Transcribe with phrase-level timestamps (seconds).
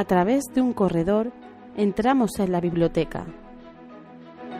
[0.00, 1.30] A través de un corredor
[1.76, 3.26] entramos en la biblioteca.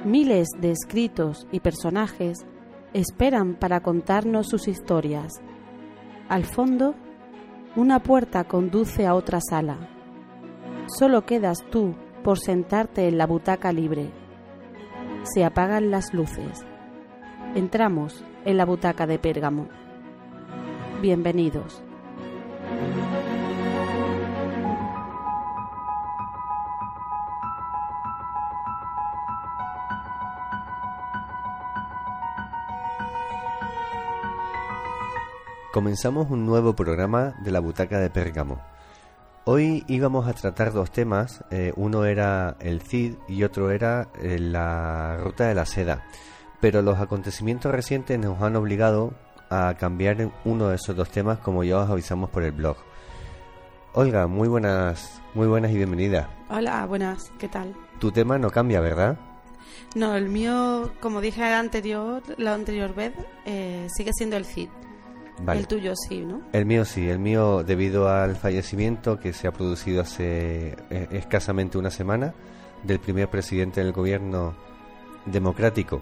[0.05, 2.45] Miles de escritos y personajes
[2.93, 5.32] esperan para contarnos sus historias.
[6.29, 6.95] Al fondo,
[7.74, 9.78] una puerta conduce a otra sala.
[10.98, 14.11] Solo quedas tú por sentarte en la butaca libre.
[15.22, 16.66] Se apagan las luces.
[17.55, 19.69] Entramos en la butaca de Pérgamo.
[21.00, 21.83] Bienvenidos.
[35.73, 38.61] Comenzamos un nuevo programa de la Butaca de Pérgamo.
[39.44, 44.41] Hoy íbamos a tratar dos temas, eh, uno era el CID y otro era eh,
[44.41, 46.05] la ruta de la seda,
[46.61, 49.14] pero los acontecimientos recientes nos han obligado
[49.48, 52.77] a cambiar uno de esos dos temas como ya os avisamos por el blog.
[53.92, 56.31] Olga, muy buenas, muy buenas y bienvenida.
[56.48, 57.77] Hola, buenas, ¿qué tal?
[58.00, 59.20] Tu tema no cambia, ¿verdad?
[59.94, 63.12] No, el mío, como dije anterior, la anterior vez,
[63.47, 64.69] eh, sigue siendo el CID.
[65.48, 66.42] El tuyo sí, ¿no?
[66.52, 71.78] El mío sí, el mío debido al fallecimiento que se ha producido hace eh, escasamente
[71.78, 72.34] una semana
[72.82, 74.55] del primer presidente del gobierno
[75.27, 76.00] democrático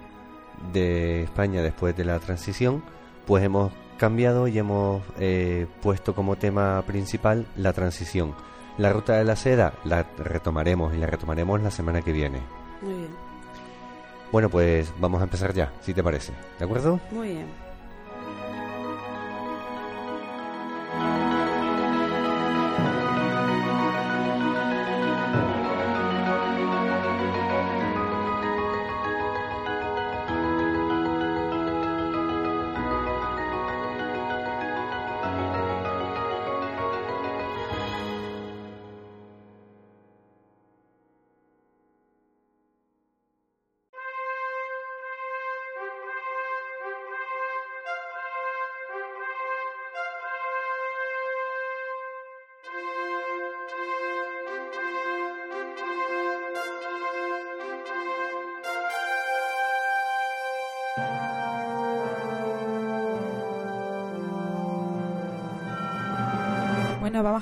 [0.73, 2.83] de España después de la transición,
[3.25, 8.33] pues hemos cambiado y hemos eh, puesto como tema principal la transición.
[8.77, 12.39] La ruta de la seda la retomaremos y la retomaremos la semana que viene.
[12.81, 13.09] Muy bien.
[14.31, 16.33] Bueno, pues vamos a empezar ya, si te parece.
[16.57, 16.99] ¿De acuerdo?
[17.11, 17.68] Muy bien.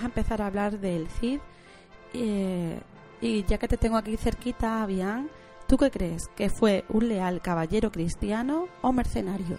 [0.08, 1.40] Empezar a hablar del Cid.
[2.14, 2.80] Eh,
[3.22, 5.30] y ya que te tengo aquí cerquita, Avian,
[5.68, 6.28] ¿tú qué crees?
[6.36, 9.58] ¿Que fue un leal caballero cristiano o mercenario?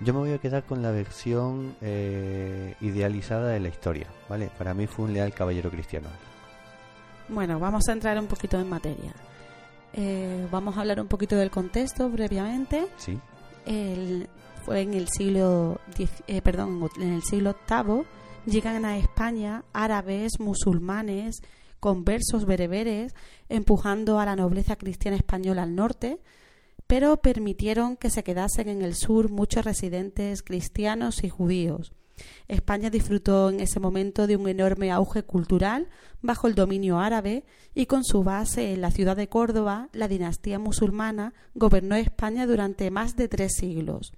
[0.00, 4.50] Yo me voy a quedar con la versión eh, idealizada de la historia, ¿vale?
[4.56, 6.08] Para mí fue un leal caballero cristiano.
[7.28, 9.12] Bueno, vamos a entrar un poquito en materia.
[9.94, 12.86] Eh, vamos a hablar un poquito del contexto brevemente.
[12.96, 13.18] Sí.
[14.64, 15.80] fue en el siglo,
[16.44, 18.04] perdón, en el siglo VIII
[18.46, 21.42] llegan a España árabes, musulmanes,
[21.80, 23.14] conversos bereberes,
[23.48, 26.20] empujando a la nobleza cristiana española al norte,
[26.86, 31.92] pero permitieron que se quedasen en el sur muchos residentes cristianos y judíos.
[32.48, 35.88] España disfrutó en ese momento de un enorme auge cultural
[36.20, 37.44] bajo el dominio árabe
[37.74, 42.90] y con su base en la ciudad de Córdoba, la dinastía musulmana gobernó España durante
[42.90, 44.12] más de tres siglos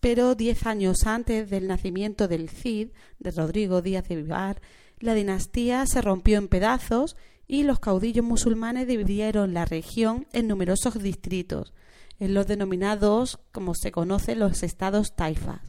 [0.00, 2.88] pero diez años antes del nacimiento del Cid,
[3.18, 4.60] de Rodrigo Díaz de Vivar,
[4.98, 7.16] la dinastía se rompió en pedazos
[7.46, 11.74] y los caudillos musulmanes dividieron la región en numerosos distritos,
[12.18, 15.60] en los denominados, como se conoce, los estados taifas.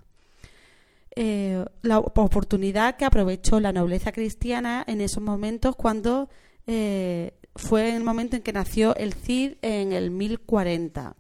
[1.16, 6.30] Eh, la oportunidad que aprovechó la nobleza cristiana en esos momentos cuando
[6.68, 11.16] eh, fue el momento en que nació el Cid en el 1040.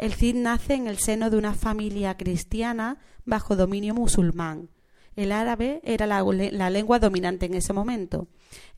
[0.00, 2.96] El Cid nace en el seno de una familia cristiana
[3.26, 4.70] bajo dominio musulmán.
[5.14, 8.26] El árabe era la, lengua dominante en ese momento.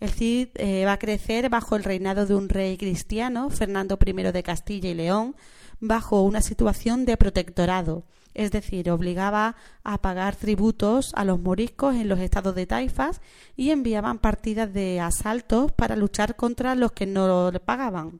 [0.00, 4.12] El Cid eh, va a crecer bajo el reinado de un rey cristiano, Fernando I
[4.32, 5.36] de Castilla y León,
[5.78, 8.02] bajo una situación de protectorado,
[8.34, 9.54] es decir, obligaba
[9.84, 13.20] a pagar tributos a los moriscos en los estados de taifas
[13.54, 18.18] y enviaban partidas de asaltos para luchar contra los que no le pagaban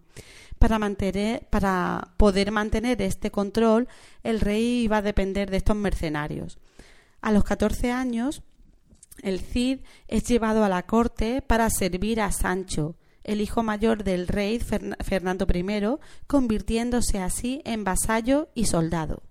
[0.63, 3.89] para, mantener, para poder mantener este control,
[4.23, 6.61] el rey iba a depender de estos mercenarios.
[7.21, 8.43] A los 14 años,
[9.25, 12.95] el Cid es llevado a la corte para servir a Sancho,
[13.25, 15.99] el hijo mayor del rey Fernando I,
[16.29, 19.25] convirtiéndose así en vasallo y soldado.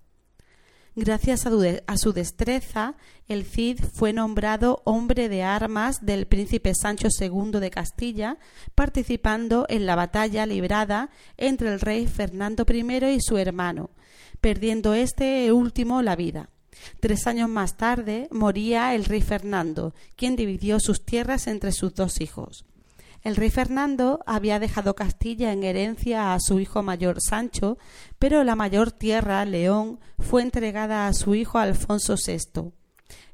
[0.94, 2.96] Gracias a su destreza,
[3.26, 8.36] el Cid fue nombrado hombre de armas del príncipe Sancho II de Castilla,
[8.74, 11.08] participando en la batalla librada
[11.38, 13.88] entre el rey Fernando I y su hermano,
[14.42, 16.50] perdiendo este último la vida.
[17.00, 22.20] Tres años más tarde moría el rey Fernando, quien dividió sus tierras entre sus dos
[22.20, 22.66] hijos.
[23.22, 27.78] El rey Fernando había dejado Castilla en herencia a su hijo mayor Sancho,
[28.18, 32.72] pero la mayor tierra, León, fue entregada a su hijo Alfonso VI.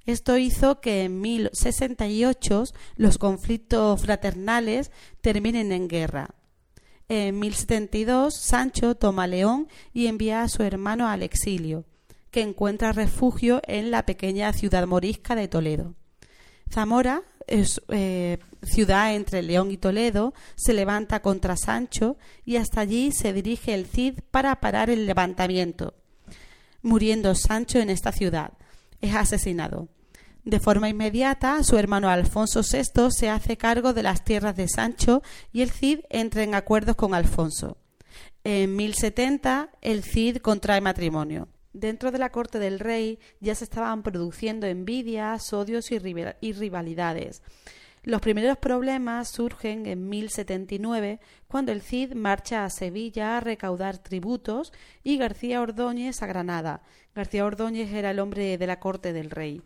[0.05, 2.65] Esto hizo que en 1068
[2.97, 4.91] los conflictos fraternales
[5.21, 6.31] terminen en guerra.
[7.09, 11.87] En 1072 Sancho toma León y envía a su hermano al exilio,
[12.31, 15.95] que encuentra refugio en la pequeña ciudad morisca de Toledo.
[16.71, 23.13] Zamora, es, eh, ciudad entre León y Toledo, se levanta contra Sancho y hasta allí
[23.13, 25.95] se dirige el Cid para parar el levantamiento.
[26.83, 28.53] Muriendo Sancho en esta ciudad,
[29.01, 29.89] es asesinado.
[30.45, 35.23] De forma inmediata, su hermano Alfonso VI se hace cargo de las tierras de Sancho
[35.53, 37.77] y el Cid entra en acuerdos con Alfonso.
[38.45, 41.49] En 1070, el Cid contrae matrimonio.
[41.79, 47.41] Dentro de la corte del rey ya se estaban produciendo envidias, odios y, rivalidades.
[48.03, 54.73] Los primeros problemas surgen en 1079, cuando el Cid marcha a Sevilla a recaudar tributos
[55.05, 56.83] y García Ordóñez a Granada.
[57.15, 59.63] García Ordóñez era el hombre de la corte del rey.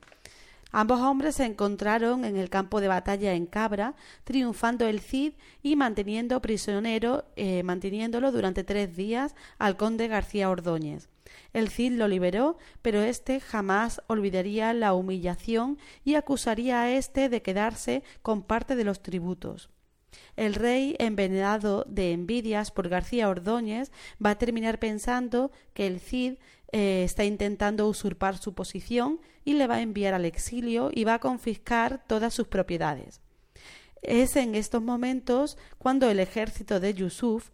[0.70, 3.94] Ambos hombres se encontraron en el campo de batalla en Cabra,
[4.24, 5.32] triunfando el Cid
[5.62, 11.08] y manteniendo prisionero, eh, manteniéndolo durante tres días al conde García Ordóñez.
[11.52, 17.42] El Cid lo liberó, pero éste jamás olvidaría la humillación y acusaría a éste de
[17.42, 19.70] quedarse con parte de los tributos.
[20.36, 23.90] El rey, envenenado de envidias por García Ordóñez,
[24.24, 26.34] va a terminar pensando que el Cid
[26.72, 31.14] eh, está intentando usurpar su posición y le va a enviar al exilio y va
[31.14, 33.20] a confiscar todas sus propiedades.
[34.00, 37.50] Es en estos momentos cuando el ejército de Yusuf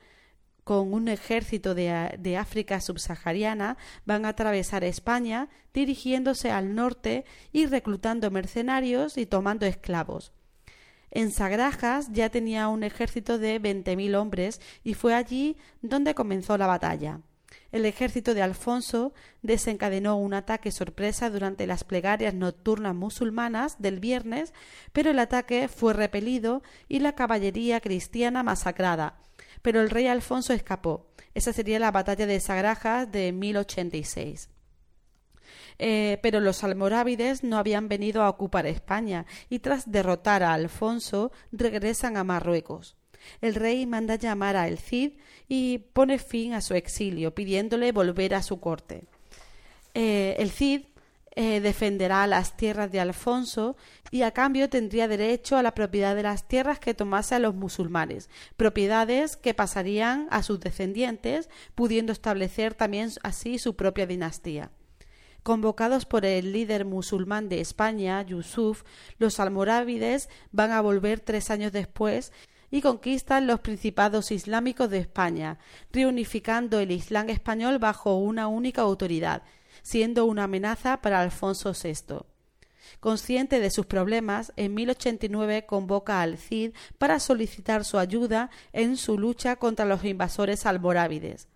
[0.69, 7.25] con un ejército de, de, África subsahariana van a atravesar España dirigiéndose al norte
[7.55, 10.35] y reclutando mercenarios y tomando esclavos.
[11.11, 16.67] En Sagrajas ya tenía un ejército de veinte hombres y fue allí donde comenzó la
[16.67, 17.23] batalla.
[17.73, 24.53] El ejército de Alfonso desencadenó un ataque sorpresa durante las plegarias nocturnas musulmanas del viernes,
[24.93, 29.19] pero el ataque fue repelido y la caballería cristiana masacrada.
[29.63, 31.07] Pero el rey Alfonso escapó.
[31.35, 34.51] Esa sería la batalla de Sagrajas de 1086.
[35.79, 41.31] Eh, pero los almorávides no habían venido a ocupar España y tras derrotar a Alfonso
[41.53, 42.97] regresan a Marruecos.
[43.41, 45.13] El rey manda llamar a El Cid
[45.49, 49.05] y pone fin a su exilio, pidiéndole volver a su corte.
[49.95, 50.83] Eh, el Cid
[51.37, 53.77] eh, defenderá las tierras de Alfonso
[54.11, 57.55] y a cambio tendría derecho a la propiedad de las tierras que tomase a los
[57.55, 64.71] musulmanes, propiedades que pasarían a sus descendientes, pudiendo establecer también así su propia dinastía.
[65.43, 68.83] Convocados por el líder musulmán de España, Yusuf,
[69.19, 72.33] los almorávides van a volver tres años después
[72.71, 75.59] y conquistan los principados islámicos de España,
[75.93, 79.43] reunificando el Islam español bajo una única autoridad,
[79.89, 82.19] siendo una amenaza para Alfonso VI.
[83.01, 89.19] Consciente de sus problemas, en 1089 convoca al Cid para solicitar su ayuda en su
[89.19, 91.49] lucha contra los invasores almorávides.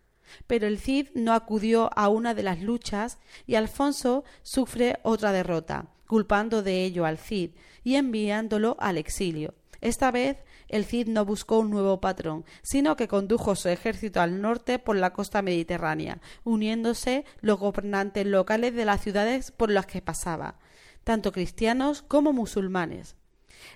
[0.46, 5.88] Pero el Cid no acudió a una de las luchas y Alfonso sufre otra derrota,
[6.06, 7.50] culpando de ello al Cid
[7.84, 9.52] y enviándolo al exilio.
[9.82, 10.38] Esta vez
[10.72, 14.96] el Cid no buscó un nuevo patrón, sino que condujo su ejército al norte por
[14.96, 20.56] la costa mediterránea, uniéndose los gobernantes locales de las ciudades por las que pasaba,
[21.04, 23.16] tanto cristianos como musulmanes.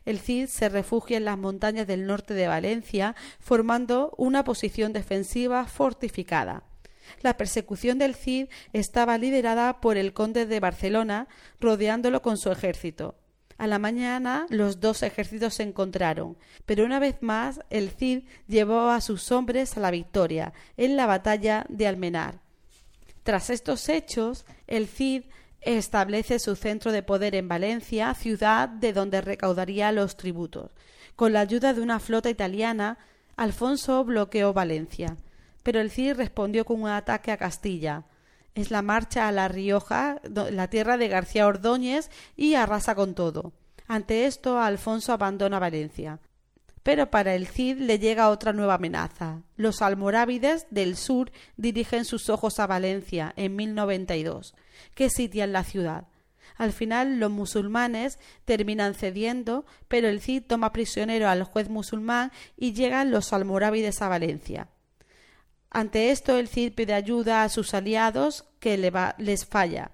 [0.07, 5.67] El Cid se refugia en las montañas del norte de Valencia, formando una posición defensiva
[5.67, 6.65] fortificada.
[7.21, 11.29] La persecución del Cid estaba liderada por el conde de Barcelona,
[11.61, 13.17] rodeándolo con su ejército.
[13.59, 16.37] A la mañana los dos ejércitos se encontraron,
[16.67, 21.07] pero una vez más el Cid llevó a sus hombres a la victoria en la
[21.07, 22.41] batalla de Almenar.
[23.23, 25.23] Tras estos hechos, el Cid
[25.63, 30.71] establece su centro de poder en Valencia, ciudad de donde recaudaría los tributos.
[31.17, 32.99] Con la ayuda de una flota italiana,
[33.37, 35.17] Alfonso bloqueó Valencia,
[35.63, 38.05] pero el Cid respondió con un ataque a Castilla
[38.57, 43.53] es la marcha a La Rioja, la tierra de García Ordóñez, y arrasa con todo.
[43.87, 46.19] Ante esto, Alfonso abandona Valencia.
[46.83, 49.43] Pero para el Cid le llega otra nueva amenaza.
[49.57, 54.55] Los almorávides del sur dirigen sus ojos a Valencia en 1092,
[54.95, 56.07] que sitian la ciudad.
[56.57, 62.73] Al final los musulmanes terminan cediendo, pero el Cid toma prisionero al juez musulmán y
[62.73, 64.69] llegan los almorávides a Valencia.
[65.71, 68.77] Ante esto, el Cid pide ayuda a sus aliados que
[69.19, 69.91] les falla.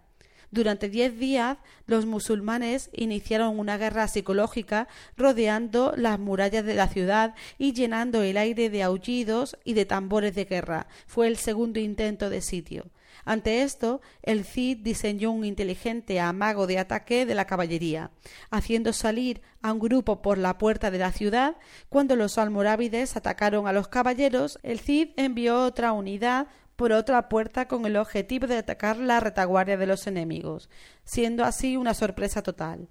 [0.52, 4.86] Durante diez días los musulmanes iniciaron una guerra psicológica
[5.16, 10.34] rodeando las murallas de la ciudad y llenando el aire de aullidos y de tambores
[10.34, 10.88] de guerra.
[11.06, 12.90] Fue el segundo intento de sitio.
[13.24, 18.10] Ante esto, el Cid diseñó un inteligente amago de ataque de la caballería,
[18.50, 21.56] haciendo salir a un grupo por la puerta de la ciudad.
[21.88, 27.68] Cuando los almorávides atacaron a los caballeros, el Cid envió otra unidad por otra puerta
[27.68, 30.68] con el objetivo de atacar la retaguardia de los enemigos,
[31.04, 32.88] siendo así una sorpresa total.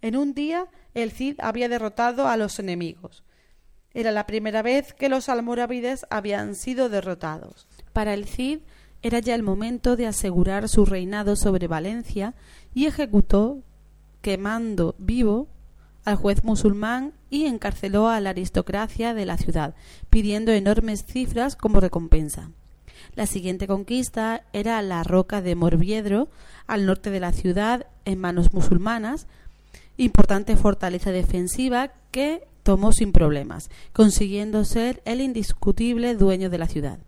[0.00, 3.22] En un día el Cid había derrotado a los enemigos.
[3.94, 7.68] Era la primera vez que los almorávides habían sido derrotados.
[7.92, 8.60] Para el Cid
[9.02, 12.34] era ya el momento de asegurar su reinado sobre Valencia
[12.74, 13.58] y ejecutó,
[14.20, 15.48] quemando vivo,
[16.04, 19.74] al juez musulmán y encarceló a la aristocracia de la ciudad,
[20.10, 22.50] pidiendo enormes cifras como recompensa.
[23.14, 26.28] La siguiente conquista era la roca de Morviedro,
[26.66, 29.26] al norte de la ciudad, en manos musulmanas,
[29.96, 36.98] importante fortaleza defensiva que tomó sin problemas, consiguiendo ser el indiscutible dueño de la ciudad.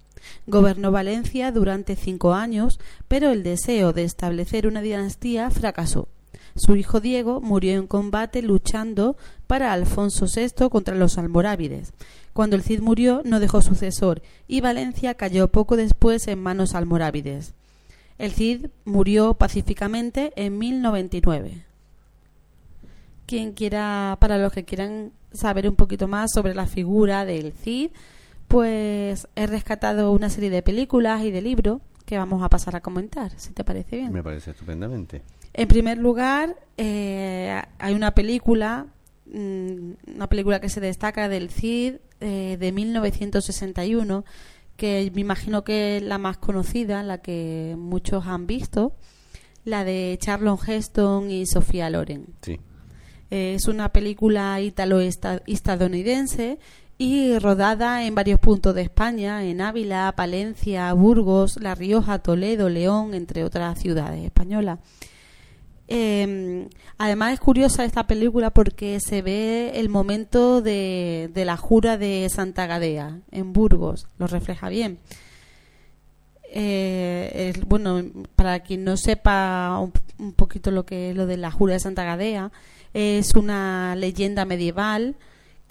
[0.46, 6.08] Gobernó Valencia durante cinco años, pero el deseo de establecer una dinastía fracasó.
[6.56, 9.16] Su hijo Diego murió en combate luchando
[9.46, 11.92] para Alfonso VI contra los almorávides.
[12.32, 17.54] Cuando el Cid murió no dejó sucesor y Valencia cayó poco después en manos almorávides.
[18.18, 21.64] El Cid murió pacíficamente en 1099.
[23.26, 27.90] Quien quiera, para los que quieran saber un poquito más sobre la figura del Cid,
[28.54, 32.80] pues he rescatado una serie de películas y de libros que vamos a pasar a
[32.80, 34.12] comentar, si te parece bien.
[34.12, 35.22] Me parece estupendamente.
[35.52, 38.86] En primer lugar, eh, hay una película,
[39.26, 44.24] mm, una película que se destaca del Cid eh, de 1961,
[44.76, 48.94] que me imagino que es la más conocida, la que muchos han visto,
[49.64, 52.26] la de Charlon Heston y Sofía Loren.
[52.42, 52.60] Sí.
[53.32, 56.60] Eh, es una película ítalo-estadounidense
[56.96, 63.14] y rodada en varios puntos de España, en Ávila, Palencia, Burgos, La Rioja, Toledo, León,
[63.14, 64.78] entre otras ciudades españolas.
[65.86, 71.98] Eh, además es curiosa esta película porque se ve el momento de, de, la jura
[71.98, 74.98] de Santa Gadea en Burgos, lo refleja bien.
[76.56, 78.02] Eh, es, bueno,
[78.36, 81.80] para quien no sepa un, un, poquito lo que es lo de la jura de
[81.80, 82.52] Santa Gadea,
[82.94, 85.16] es una leyenda medieval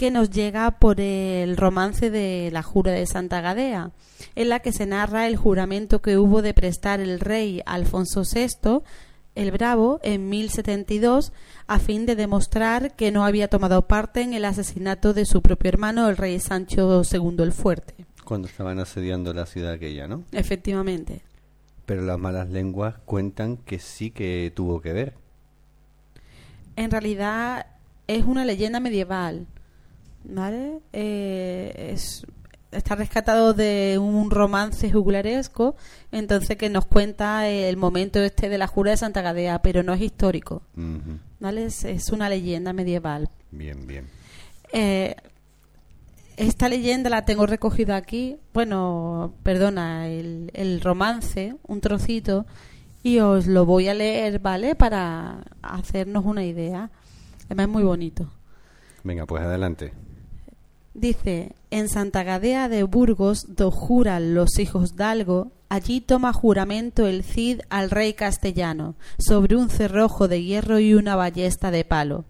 [0.03, 3.91] que nos llega por el romance de la jura de Santa Gadea,
[4.36, 8.81] en la que se narra el juramento que hubo de prestar el rey Alfonso VI
[9.36, 11.31] el Bravo en 1072
[11.67, 15.69] a fin de demostrar que no había tomado parte en el asesinato de su propio
[15.69, 18.05] hermano, el rey Sancho II el Fuerte.
[18.25, 20.25] Cuando estaban asediando la ciudad aquella, ¿no?
[20.33, 21.22] Efectivamente.
[21.86, 25.13] Pero las malas lenguas cuentan que sí que tuvo que ver.
[26.75, 27.67] En realidad
[28.07, 29.48] es una leyenda medieval,
[30.24, 30.80] ¿vale?
[30.94, 32.25] Eh, es,
[32.72, 35.75] está rescatado de un romance juglaresco,
[36.12, 39.94] entonces que nos cuenta el momento este de la jura de Santa Gadea, pero no
[39.94, 41.20] es histórico, Uh -huh.
[41.39, 41.65] ¿vale?
[41.65, 43.30] Es, es, una leyenda medieval.
[43.51, 44.08] Bien, bien.
[44.72, 45.15] Eh,
[46.36, 52.48] esta leyenda la tengo recogida aquí, bueno, perdona, el, el romance, un trocito,
[53.03, 54.74] y os lo voy a leer, ¿vale?
[54.75, 56.89] Para hacernos una idea.
[57.46, 58.32] Además es muy bonito.
[59.03, 59.94] Venga, pues adelante.
[60.93, 67.23] Dice, en Santa Gadea de Burgos, do juran los hijos d'Algo, allí toma juramento el
[67.23, 72.25] Cid al rey castellano, sobre un cerrojo de hierro y una ballesta de palo.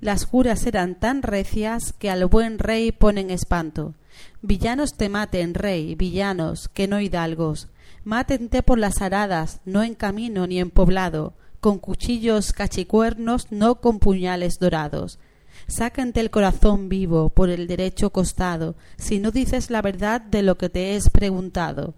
[0.00, 3.94] Las juras eran tan recias que al buen rey ponen espanto.
[4.40, 7.68] Villanos te maten, rey, villanos, que no hidalgos.
[8.02, 13.98] Mátente por las aradas, no en camino ni en poblado, con cuchillos cachicuernos, no con
[13.98, 15.18] puñales dorados
[15.66, 20.56] sácante el corazón vivo por el derecho costado, si no dices la verdad de lo
[20.58, 21.94] que te es preguntado.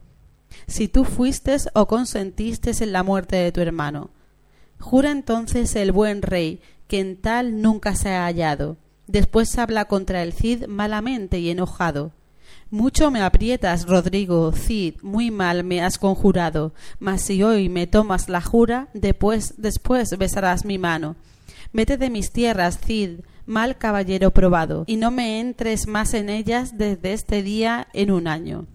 [0.67, 4.11] Si tú fuiste o consentiste en la muerte de tu hermano.
[4.79, 8.77] Jura entonces el buen rey que en tal nunca se ha hallado.
[9.07, 12.13] Después habla contra el Cid malamente y enojado.
[12.71, 18.29] Mucho me aprietas, Rodrigo, Cid, muy mal me has conjurado, mas si hoy me tomas
[18.29, 21.17] la jura, después, después besarás mi mano.
[21.73, 26.77] Vete de mis tierras, Cid, mal caballero probado, y no me entres más en ellas
[26.79, 28.67] desde este día en un año.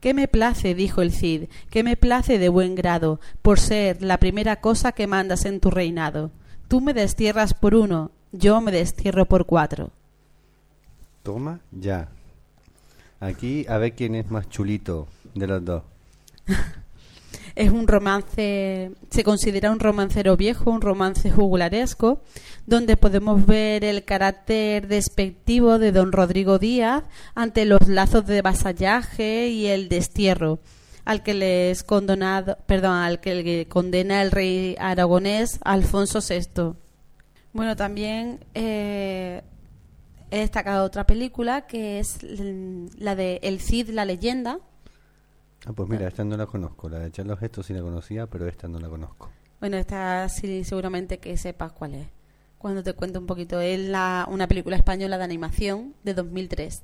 [0.00, 0.74] ¿Qué me place?
[0.74, 5.06] dijo el Cid, que me place de buen grado, por ser la primera cosa que
[5.06, 6.30] mandas en tu reinado.
[6.68, 9.90] Tú me destierras por uno, yo me destierro por cuatro.
[11.22, 12.08] Toma ya.
[13.20, 15.82] Aquí a ver quién es más chulito de los dos.
[17.54, 22.22] Es un romance, se considera un romancero viejo, un romance jugularesco,
[22.66, 27.04] donde podemos ver el carácter despectivo de don Rodrigo Díaz
[27.34, 30.60] ante los lazos de vasallaje y el destierro
[31.04, 36.74] al que les condonado, perdón, al que le condena el rey aragonés Alfonso VI.
[37.52, 39.42] Bueno, también eh,
[40.30, 44.58] he destacado otra película que es la de El Cid, la leyenda.
[45.66, 46.88] Ah, pues mira, esta no la conozco.
[46.88, 49.30] La de echar los gestos sí la conocía, pero esta no la conozco.
[49.60, 52.08] Bueno, esta sí seguramente que sepas cuál es.
[52.58, 56.82] Cuando te cuento un poquito, es la, una película española de animación de 2003.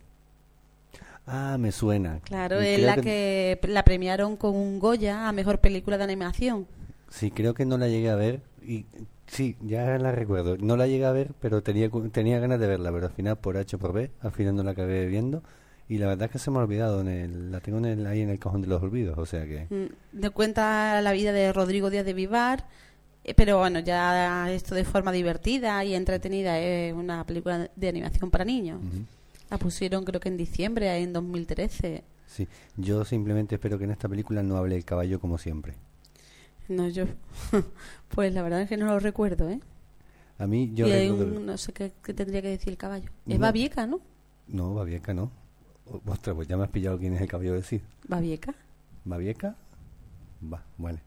[1.26, 2.20] Ah, me suena.
[2.20, 3.58] Claro, es la que...
[3.64, 6.66] la premiaron con un Goya a mejor película de animación.
[7.10, 8.86] Sí, creo que no la llegué a ver y
[9.26, 10.56] sí, ya la recuerdo.
[10.56, 13.56] No la llegué a ver, pero tenía tenía ganas de verla, pero al final por
[13.56, 15.42] H por B, al final no la acabé viendo
[15.88, 18.20] y la verdad es que se me ha olvidado, en el, la tengo en ahí
[18.20, 19.66] en el cajón de los olvidos, o sea que...
[19.70, 22.66] Mm, de cuenta la vida de Rodrigo Díaz de Vivar,
[23.24, 28.30] eh, pero bueno, ya esto de forma divertida y entretenida es una película de animación
[28.30, 28.80] para niños.
[29.50, 32.04] La pusieron creo que en diciembre, en 2013.
[32.26, 35.74] Sí, yo simplemente espero que en esta película no hable el caballo como siempre.
[36.68, 37.06] No, yo.
[38.10, 39.60] pues la verdad es que no lo recuerdo, ¿eh?
[40.38, 40.86] A mí, yo.
[40.86, 43.10] no sé qué, tendría que decir el caballo.
[43.26, 44.00] Es Babieca, ¿no?
[44.46, 45.32] No, Babieca no.
[46.06, 47.80] Ostras, pues ya me has pillado quién es el caballo de Cid.
[48.06, 48.54] ¿Babieca?
[49.04, 49.54] ¿Babieca?
[50.52, 51.00] Va, vale.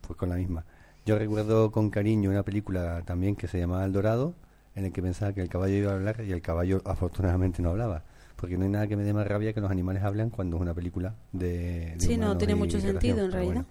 [0.00, 0.64] Pues con la misma.
[1.04, 4.34] Yo recuerdo con cariño una película también que se llamaba El Dorado,
[4.74, 7.70] en el que pensaba que el caballo iba a hablar y el caballo afortunadamente no
[7.70, 8.04] hablaba.
[8.36, 10.62] Porque no hay nada que me dé más rabia que los animales hablan cuando es
[10.62, 11.94] una película de...
[11.98, 13.64] sí, no, tiene mucho sentido en realidad.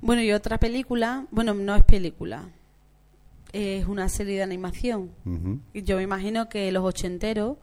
[0.00, 2.44] Bueno, y otra película, bueno, no es película,
[3.52, 5.10] es una serie de animación.
[5.72, 7.56] y Yo me imagino que los ochenteros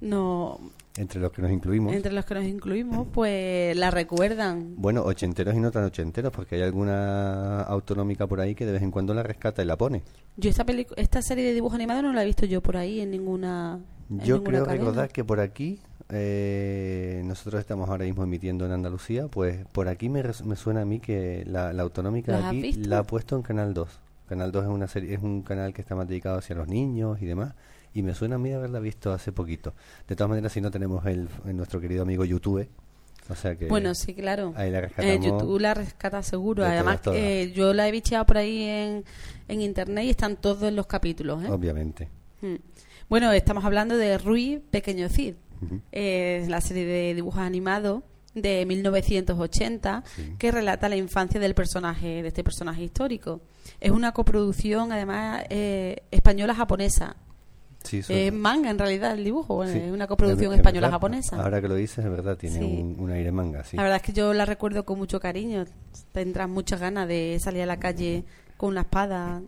[0.00, 0.60] no
[0.96, 1.92] entre los que nos incluimos.
[1.92, 4.74] Entre los que nos incluimos, pues la recuerdan.
[4.76, 8.82] Bueno, ochenteros y no tan ochenteros, porque hay alguna autonómica por ahí que de vez
[8.82, 10.02] en cuando la rescata y la pone.
[10.36, 10.64] Yo esta
[10.96, 13.80] esta serie de dibujos animados no la he visto yo por ahí en ninguna.
[14.08, 15.80] yo creo recordar que por aquí
[16.10, 20.84] eh, nosotros estamos ahora mismo emitiendo en Andalucía, pues por aquí me, me suena a
[20.84, 23.88] mí que la, autonómica de aquí la ha puesto en Canal 2.
[24.28, 27.20] Canal 2 es una serie, es un canal que está más dedicado hacia los niños
[27.20, 27.54] y demás
[27.94, 29.72] y me suena a mí haberla visto hace poquito.
[30.06, 32.68] De todas maneras, si no tenemos el, nuestro querido amigo YouTube,
[33.30, 34.52] o sea que bueno, sí, claro.
[34.56, 36.64] Ahí la eh, YouTube la rescata seguro.
[36.64, 37.00] Además,
[37.54, 39.04] yo la he bicheado por ahí en,
[39.48, 41.42] en internet y están todos los capítulos.
[41.44, 41.50] ¿eh?
[41.50, 42.10] Obviamente.
[42.42, 42.56] Mm.
[43.08, 45.34] Bueno, estamos hablando de Rui Pequeño Cid.
[45.92, 48.02] Es la serie de dibujos animados
[48.34, 50.04] de 1980
[50.38, 53.40] que relata la infancia del personaje, de este personaje histórico.
[53.80, 56.02] Es una coproducción, además, eh,
[57.92, 61.36] Es manga en realidad el dibujo, es una coproducción española-japonesa.
[61.36, 63.62] Ahora que lo dices, es verdad, tiene un, aire manga.
[63.72, 65.64] La verdad es que yo la recuerdo con mucho cariño.
[66.12, 68.24] Tendrás muchas ganas de salir a la calle
[68.56, 69.42] con una espada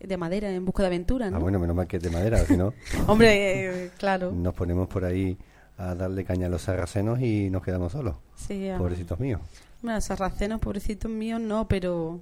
[0.00, 1.36] de madera en busca de aventura, ¿no?
[1.36, 2.72] Ah, bueno, menos mal que es de madera, si no...
[3.06, 4.32] Hombre, eh, claro.
[4.32, 5.36] Nos ponemos por ahí
[5.76, 8.16] a darle caña a los sarracenos y nos quedamos solos.
[8.34, 9.40] Sí, Pobrecitos míos.
[9.82, 12.20] Bueno, sarracenos, pobrecitos míos, no, pero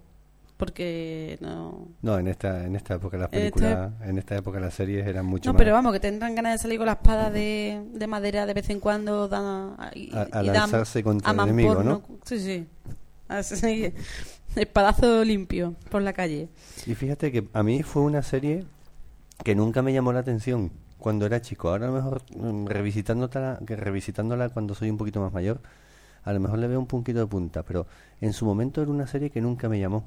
[0.58, 1.88] porque no.
[2.02, 5.52] No en esta en esta época las películas en esta época las series eran mucho
[5.52, 8.52] no pero vamos que tendrán ganas de salir con la espada de, de madera de
[8.52, 12.66] vez en cuando dan, y, a, lanzarse contra el enemigo no sí sí.
[13.28, 13.92] Así,
[14.56, 16.48] espadazo limpio por la calle.
[16.86, 18.64] Y fíjate que a mí fue una serie
[19.44, 21.68] que nunca me llamó la atención cuando era chico.
[21.68, 25.60] Ahora a lo mejor mm, revisitándola que revisitándola cuando soy un poquito más mayor
[26.24, 27.86] a lo mejor le veo un puntito de punta pero
[28.20, 30.04] en su momento era una serie que nunca me llamó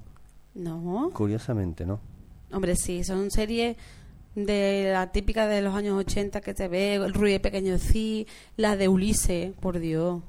[0.56, 1.12] no.
[1.14, 2.00] Curiosamente, ¿no?
[2.52, 3.78] Hombre, sí, son series
[4.36, 8.76] de la típica de los años 80 que te ve, el Ruido Pequeño Sí, la
[8.76, 10.22] de Ulises, por Dios.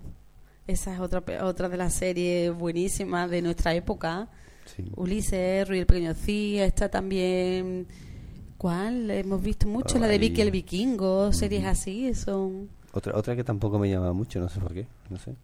[0.67, 4.29] Esa es otra, otra de las series buenísimas de nuestra época.
[4.65, 4.91] Sí.
[4.97, 7.87] Ulises, Ruido Pequeño Sí, está también...
[8.59, 9.11] ¿Cuál?
[9.11, 12.69] Hemos visto mucho, la de Vicky el Vikingo, series así, son...
[12.93, 15.35] Otra, otra que tampoco me llama mucho, no sé por qué, no sé.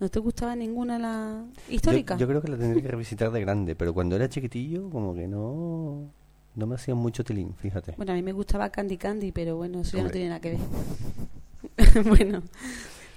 [0.00, 2.16] ¿No te gustaba ninguna la histórica?
[2.16, 5.26] Yo, creo que la tendría que revisitar de grande, pero cuando era chiquitillo, como que
[5.26, 6.08] no,
[6.54, 7.94] no me hacía mucho tilín, fíjate.
[7.96, 10.50] Bueno, a mí me gustaba Candy Candy, pero bueno, eso ya no tiene nada que
[10.50, 12.04] ver.
[12.04, 12.42] bueno,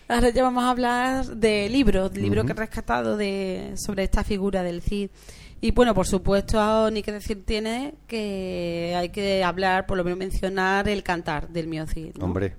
[0.08, 4.64] ahora ya vamos a hablar de libros, libros que he rescatado de, sobre esta figura
[4.64, 5.12] del Cid.
[5.64, 10.18] Y bueno, por supuesto, ni que decir tiene que hay que hablar, por lo menos
[10.18, 12.16] mencionar el cantar del mío Cid.
[12.20, 12.56] Hombre,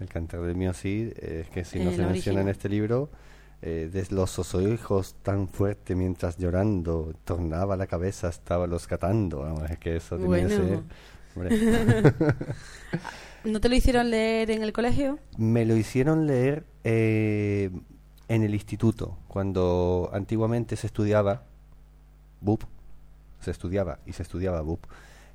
[0.00, 3.10] el cantar del mío Cid, es que si no se menciona en este libro,
[3.62, 9.40] eh, de los hijos tan fuerte mientras llorando tornaba la cabeza, estaba los catando.
[9.40, 10.82] Vamos, es que eso que ser.
[13.44, 15.18] ¿No te lo hicieron leer en el colegio?
[15.36, 17.70] Me lo hicieron leer eh,
[18.28, 21.44] en el instituto, cuando antiguamente se estudiaba
[22.40, 22.62] BUP,
[23.40, 24.84] se estudiaba y se estudiaba BUP,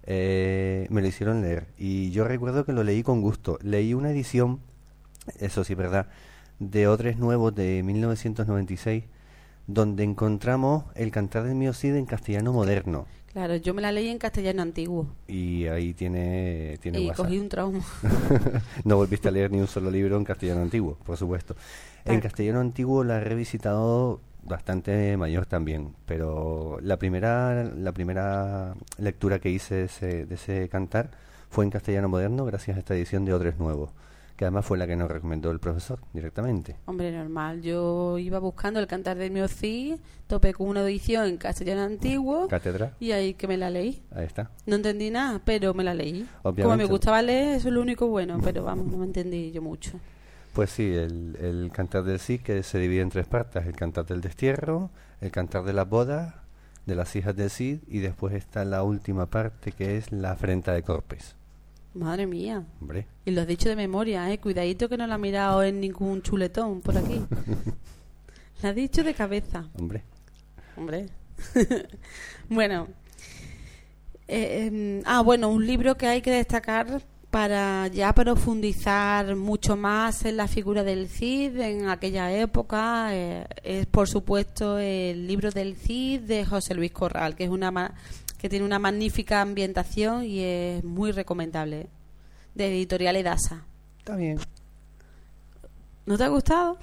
[0.04, 1.68] eh, me lo hicieron leer.
[1.78, 3.60] Y yo recuerdo que lo leí con gusto.
[3.62, 4.60] Leí una edición,
[5.40, 6.08] eso sí, verdad,
[6.60, 9.06] de Odres Nuevos de 1996,
[9.68, 13.06] donde encontramos el Cantar del Miocid en castellano moderno.
[13.32, 15.08] Claro, yo me la leí en castellano antiguo.
[15.28, 17.26] Y ahí tiene, tiene y WhatsApp.
[17.28, 17.80] cogí un trauma.
[18.84, 21.56] no volviste a leer ni un solo libro en castellano antiguo, por supuesto.
[22.06, 29.40] En castellano antiguo la he revisitado bastante mayor también, pero la primera, la primera lectura
[29.40, 31.12] que hice de ese, de ese cantar
[31.50, 33.92] fue en castellano moderno gracias a esta edición de Odres Nuevos,
[34.36, 36.76] que además fue la que nos recomendó el profesor directamente.
[36.86, 37.62] Hombre, normal.
[37.62, 42.94] Yo iba buscando el cantar de Miocid, topé con una edición en castellano antiguo Cátedra,
[43.00, 44.02] y ahí que me la leí.
[44.12, 44.50] ahí está.
[44.66, 46.28] No entendí nada, pero me la leí.
[46.42, 49.62] Como me gustaba leer, eso es lo único bueno, pero vamos, no me entendí yo
[49.62, 49.92] mucho.
[50.54, 54.06] Pues sí, el, el cantar del sí que se divide en tres partes, el cantar
[54.06, 54.90] del destierro,
[55.22, 56.34] el cantar de las bodas,
[56.90, 60.74] de las hijas del Cid y después está la última parte que es la afrenta
[60.74, 61.36] de Corpes.
[61.94, 62.66] Madre mía.
[62.82, 64.40] Hombre, Y lo has dicho de memoria, ¿eh?
[64.40, 67.26] Cuidadito que no la ha mirado en ningún chuletón por aquí.
[68.62, 69.70] la has dicho de cabeza.
[69.80, 70.04] hombre.
[70.76, 71.08] Hombre.
[72.50, 72.88] bueno.
[74.28, 80.26] Eh, em, ah, bueno, un libro que hay que destacar para ya profundizar mucho más
[80.26, 85.76] en la figura del Cid en aquella época eh, es por supuesto el libro del
[85.76, 87.94] Cid de José Luis Corral que es una ma-
[88.40, 91.88] que tiene una magnífica ambientación y es muy recomendable
[92.56, 93.64] de editorial Edasa
[94.00, 94.40] Está bien.
[96.08, 96.78] ¿no te ha gustado?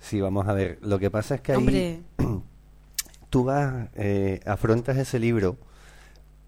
[0.00, 0.78] Sí, vamos a ver.
[0.82, 2.00] Lo que pasa es que ahí Hombre,
[3.30, 5.56] tú vas, eh, afrontas ese libro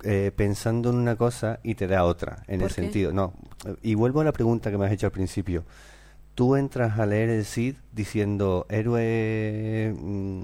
[0.05, 3.13] eh, pensando en una cosa y te da otra, en el sentido.
[3.13, 3.33] No,
[3.67, 5.65] eh, y vuelvo a la pregunta que me has hecho al principio.
[6.35, 10.41] Tú entras a leer el Cid diciendo héroe mm,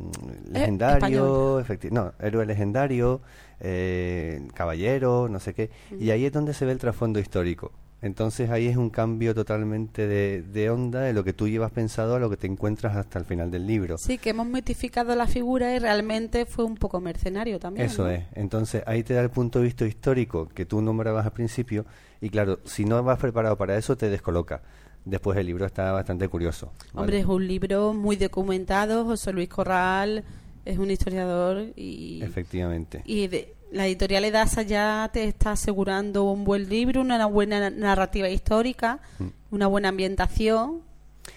[0.53, 3.21] legendario, efecti- no, héroe legendario,
[3.61, 7.73] eh, caballero, no sé qué, y ahí es donde se ve el trasfondo histórico.
[8.01, 12.15] Entonces ahí es un cambio totalmente de, de onda de lo que tú llevas pensado
[12.15, 13.99] a lo que te encuentras hasta el final del libro.
[13.99, 18.11] sí que hemos mitificado la figura y realmente fue un poco mercenario también Eso ¿no?
[18.11, 18.23] es.
[18.35, 21.87] Entonces ahí te da el punto de vista histórico que tú nombrabas al principio
[22.21, 24.63] y claro, si no vas preparado para eso te descoloca.
[25.05, 26.73] Después el libro está bastante curioso.
[26.93, 27.01] ¿vale?
[27.01, 29.05] Hombre, es un libro muy documentado.
[29.07, 30.23] José Luis Corral
[30.65, 33.03] es un historiador y, Efectivamente.
[33.07, 38.29] y de- la editorial Edasa ya te está asegurando un buen libro, una buena narrativa
[38.29, 39.27] histórica, Mm.
[39.51, 40.83] una buena ambientación.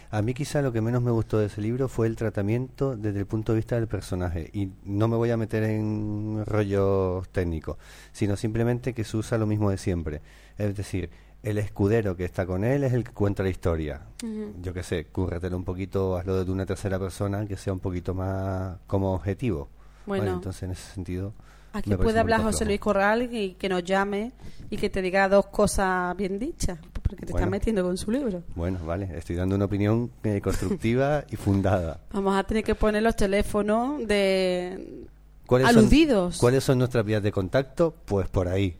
[0.10, 3.20] A mí quizá lo que menos me gustó de ese libro fue el tratamiento desde
[3.20, 4.50] el punto de vista del personaje.
[4.54, 7.78] Y no me voy a meter en rollos técnicos,
[8.12, 10.22] sino simplemente que se usa lo mismo de siempre.
[10.58, 11.10] Es decir,
[11.44, 14.02] el escudero que está con él es el que cuenta la historia.
[14.24, 14.54] Ujú.
[14.62, 18.14] Yo qué sé, cúrratelo un poquito, hazlo desde una tercera persona que sea un poquito
[18.14, 19.70] más como objetivo.
[20.06, 20.22] ¿vale?
[20.24, 20.36] Bueno.
[20.36, 21.34] entonces en ese sentido...
[21.74, 22.66] Aquí puede hablar José.
[22.66, 24.32] Luis Corral y que nos llame
[24.70, 27.46] y que te diga dos cosas bien dichas, porque te Bueno.
[27.46, 28.44] está metiendo con su libro.
[28.56, 32.00] Bueno, vale, estoy dando una opinión eh, constructiva y fundada.
[32.12, 35.06] Vamos a tener que poner los teléfonos de
[35.46, 36.38] ¿Cuáles son- aludidos.
[36.38, 37.94] ¿Cuáles son nuestras vías de contacto?
[38.06, 38.76] Pues por ahí.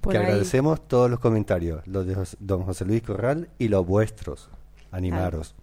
[0.00, 0.24] por que ahí.
[0.26, 4.48] agradecemos todos los comentarios, los de don José Luis Corral y los vuestros.
[4.92, 5.54] Animaros.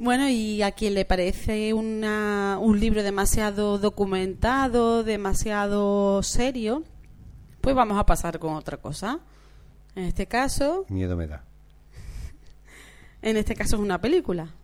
[0.00, 6.84] Bueno, y a quien le parece una, un libro demasiado documentado, demasiado serio,
[7.60, 9.18] pues vamos a pasar con otra cosa.
[9.96, 11.42] En este caso, Miedo me da.
[13.22, 14.54] en este caso es una película.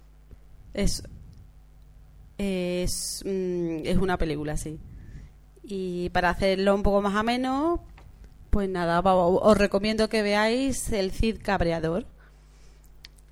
[0.72, 1.02] Es
[2.38, 4.78] es, mm, es una película, sí.
[5.64, 7.82] Y para hacerlo un poco más ameno,
[8.50, 12.06] pues nada, os recomiendo que veáis El Cid Cabreador.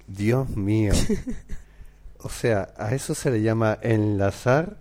[0.08, 0.94] Dios mío.
[2.22, 4.76] o sea, a eso se le llama enlazar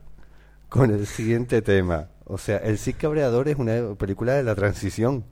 [0.70, 2.10] con el siguiente tema.
[2.26, 5.26] O sea, El Cid Cabreador es una película de la transición.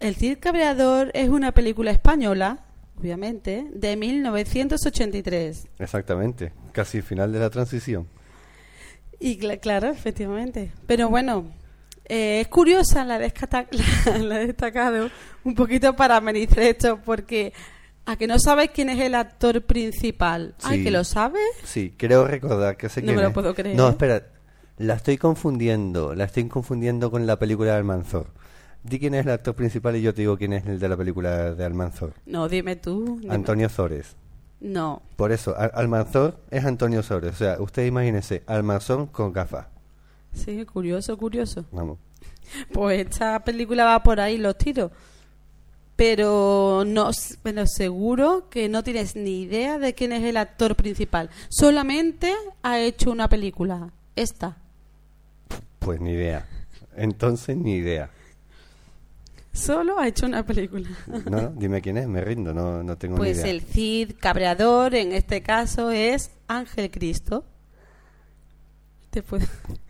[0.00, 2.64] El Cid Cabreador es una película española,
[2.98, 5.68] obviamente, de 1983.
[5.78, 6.52] Exactamente.
[6.72, 8.06] Casi final de la transición.
[9.20, 10.72] Y cla- claro, efectivamente.
[10.86, 11.46] Pero bueno,
[12.06, 15.08] eh, es curiosa la, la, la he destacado
[15.44, 17.52] un poquito para amenizar esto, porque
[18.06, 20.54] a que no sabes quién es el actor principal.
[20.62, 20.84] Ay, Sí.
[20.84, 21.42] que lo sabes.
[21.64, 23.34] Sí, creo recordar que sé No quién me lo es.
[23.34, 23.76] puedo creer.
[23.76, 24.26] No, espera.
[24.78, 26.14] La estoy confundiendo.
[26.14, 28.26] La estoy confundiendo con la película de Almanzor.
[28.82, 30.96] Di quién es el actor principal y yo te digo quién es el de la
[30.96, 32.14] película de Almanzor.
[32.26, 33.18] No, dime tú.
[33.20, 33.32] dime.
[33.34, 34.16] Antonio Sores.
[34.60, 35.02] No.
[35.16, 37.32] Por eso, Al- Almanzor es Antonio Sores.
[37.34, 39.66] O sea, usted imagínese, Almanzor con gafas.
[40.32, 41.64] Sí, curioso, curioso.
[41.70, 41.98] Vamos.
[42.72, 44.90] Pues esta película va por ahí los tiros.
[46.04, 47.10] Pero no,
[47.44, 51.30] pero seguro que no tienes ni idea de quién es el actor principal.
[51.48, 52.34] Solamente
[52.64, 54.56] ha hecho una película, esta.
[55.78, 56.48] Pues ni idea.
[56.96, 58.10] Entonces ni idea.
[59.52, 60.88] Solo ha hecho una película.
[61.30, 63.34] No, dime quién es, me rindo, no, no tengo ni idea.
[63.42, 67.44] Pues el Cid cabreador, en este caso, es Ángel Cristo.
[69.10, 69.46] Te, puedo-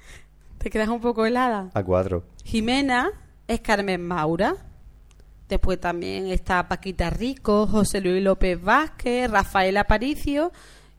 [0.58, 1.70] ¿Te quedas un poco helada?
[1.72, 2.24] A cuadro.
[2.44, 3.12] Jimena
[3.48, 4.56] es Carmen Maura.
[5.52, 10.50] Después también está Paquita Rico, José Luis López Vázquez, Rafael Aparicio,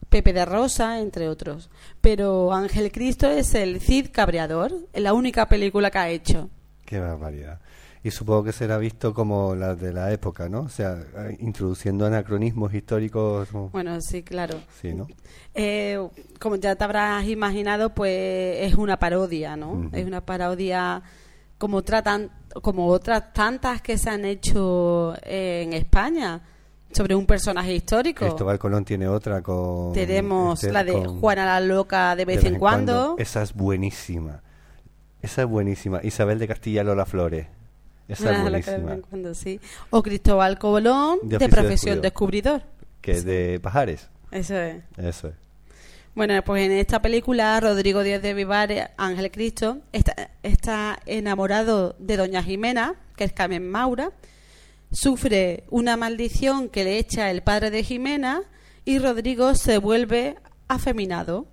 [0.08, 1.70] Pepe de Rosa, entre otros.
[2.00, 6.50] Pero Ángel Cristo es el Cid cabreador, es la única película que ha hecho.
[6.84, 7.58] Qué barbaridad.
[8.04, 10.60] Y supongo que será visto como la de la época, ¿no?
[10.60, 11.02] O sea,
[11.40, 13.48] introduciendo anacronismos históricos.
[13.72, 14.60] Bueno, sí, claro.
[14.80, 15.08] Sí, ¿no?
[15.52, 15.98] Eh,
[16.38, 19.90] como ya te habrás imaginado, pues es una parodia, ¿no?
[19.92, 21.02] Es una parodia
[21.58, 22.30] como tratan,
[22.62, 26.40] como otras tantas que se han hecho en España
[26.92, 28.24] sobre un personaje histórico.
[28.24, 29.92] Cristóbal Colón tiene otra con...
[29.92, 33.16] Tenemos este, la de con- Juana la Loca de vez, en cuando.
[33.18, 34.42] Esa es buenísima.
[35.20, 36.00] Esa es buenísima.
[36.02, 37.46] Isabel de Castilla Lola Flores.
[38.06, 38.94] Esa es de vez buenísima.
[38.94, 39.58] en cuando, sí.
[39.90, 42.60] O Cristóbal Colón De de, profesión descubridor.
[42.60, 42.74] descubridor.
[43.00, 44.08] Que es de Pajares.
[44.30, 44.82] Eso es.
[44.96, 45.34] Eso es.
[46.14, 52.16] Bueno, pues en esta película Rodrigo Díaz de Vivar, Ángel Cristo, está, está enamorado de
[52.16, 54.12] Doña Jimena, que es Carmen Maura,
[54.92, 58.42] sufre una maldición que le echa el padre de Jimena
[58.84, 60.36] y Rodrigo se vuelve
[60.68, 61.48] afeminado,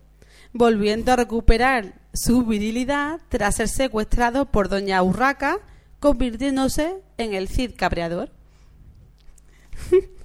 [0.54, 5.58] volviendo a recuperar su virilidad tras ser secuestrado por Doña Urraca,
[6.00, 8.30] convirtiéndose en el Cid Cabreador.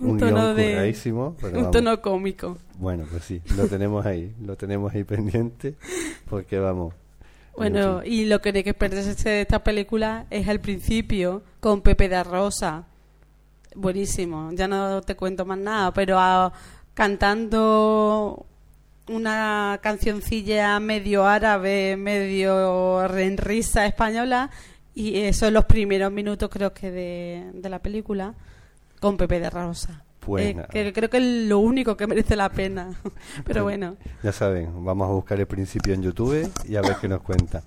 [0.00, 2.58] Un, curradísimo, pero un tono cómico.
[2.78, 4.34] Bueno, pues sí, lo tenemos ahí.
[4.40, 5.74] Lo tenemos ahí pendiente.
[6.28, 6.94] Porque vamos.
[7.56, 8.12] Bueno, en fin.
[8.12, 12.24] y lo que hay que perderse de esta película es el principio con Pepe de
[12.24, 12.84] Rosa.
[13.76, 16.52] Buenísimo, ya no te cuento más nada, pero
[16.94, 18.46] cantando
[19.08, 24.50] una cancioncilla medio árabe, medio en risa española,
[24.94, 28.34] y eso en los primeros minutos creo que de, de la película,
[29.00, 30.04] con Pepe de Rosa.
[30.24, 32.90] Pues Eh, que creo que es lo único que merece la pena.
[33.44, 37.08] Pero bueno, Ya saben, vamos a buscar el principio en YouTube y a ver qué
[37.08, 37.62] nos cuenta.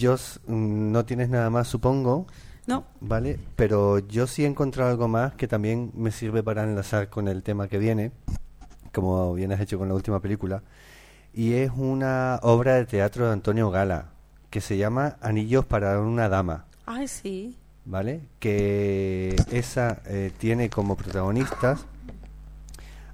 [0.00, 2.26] Jos, mm, no tienes nada más, supongo,
[2.66, 3.38] no, ¿vale?
[3.56, 7.42] Pero yo sí he encontrado algo más que también me sirve para enlazar con el
[7.42, 8.12] tema que viene,
[8.92, 10.62] como bien has hecho con la última película,
[11.34, 14.06] y es una obra de teatro de Antonio Gala,
[14.48, 16.64] que se llama Anillos para una dama.
[16.86, 18.20] ay sí, ¿vale?
[18.40, 21.86] Que esa eh, tiene como protagonistas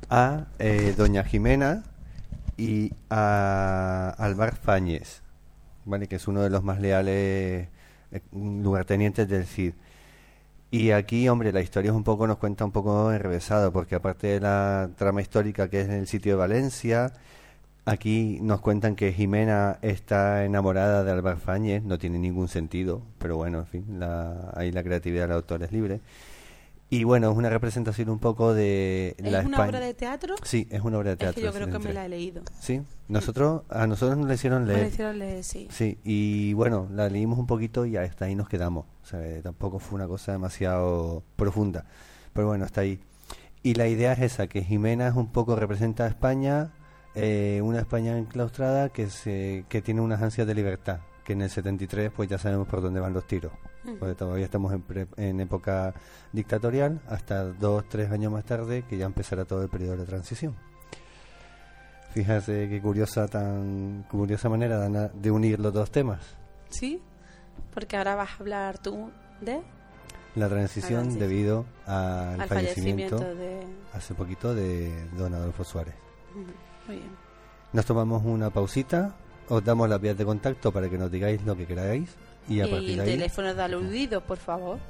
[0.09, 1.85] a eh, Doña Jimena
[2.57, 5.23] y a Alvar Fáñez,
[5.85, 6.07] ¿vale?
[6.09, 7.69] Que es uno de los más leales
[8.13, 9.75] eh, lugartenientes del Cid.
[10.73, 14.29] Y aquí, hombre, la historia es un poco, nos cuenta un poco enrevesado, porque aparte
[14.29, 17.13] de la trama histórica que es en el sitio de Valencia,
[17.85, 23.37] aquí nos cuentan que Jimena está enamorada de Álvaro Fáñez, no tiene ningún sentido, pero
[23.37, 26.01] bueno, en fin, la, ahí la creatividad del autor es libre.
[26.93, 29.69] Y bueno, es una representación un poco de ¿es la una España.
[29.69, 30.35] obra de teatro?
[30.43, 31.41] Sí, es una obra de Es teatro.
[31.41, 32.43] que yo creo que me la he leído.
[32.59, 34.89] Sí, nosotros, a nosotros nos la hicieron Me la leer.
[34.89, 35.69] hicieron leer, sí.
[35.71, 38.87] Sí, y bueno, la leímos un poquito y hasta ahí nos quedamos.
[39.05, 41.85] O sea, eh, tampoco fue una cosa demasiado profunda.
[42.33, 42.99] Pero bueno, hasta ahí.
[43.63, 46.73] Y la idea es esa, que Jimena es un poco representa a España,
[47.15, 51.51] eh, una España enclaustrada que, se, que tiene unas ansias de libertad, que en el
[51.51, 53.53] 73 pues ya sabemos por dónde van los tiros.
[53.99, 55.95] Porque todavía estamos en, pre- en época
[56.33, 60.55] dictatorial, hasta dos, tres años más tarde, que ya empezará todo el periodo de transición.
[62.13, 66.21] Fíjate qué curiosa, tan curiosa manera de, de unir los dos temas.
[66.69, 67.01] Sí,
[67.73, 69.61] porque ahora vas a hablar tú de
[70.35, 71.19] La transición transición.
[71.19, 73.61] debido al, al fallecimiento, fallecimiento de...
[73.95, 75.95] hace poquito de don Adolfo Suárez.
[76.35, 76.51] Ujú,
[76.91, 77.17] Muy bien.
[77.73, 79.15] Nos tomamos una pausita,
[79.49, 82.11] os damos las vías de contacto para que nos digáis lo que queráis
[82.49, 84.81] y a Y partir el de ahí teléfono de aludido, por favor.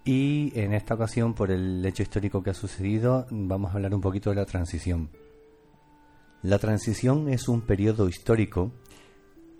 [0.03, 4.01] Y en esta ocasión, por el hecho histórico que ha sucedido, vamos a hablar un
[4.01, 5.11] poquito de la transición.
[6.41, 8.71] La transición es un periodo histórico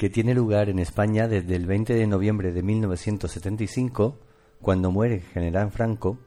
[0.02, 4.18] que tiene lugar en España desde el 20 de noviembre de 1975,
[4.60, 6.18] cuando muere el general Franco,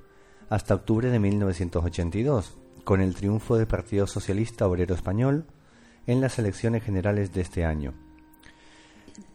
[0.48, 5.46] hasta octubre de 1982, con el triunfo del Partido Socialista Obrero Español
[6.06, 7.94] en las elecciones generales de este año.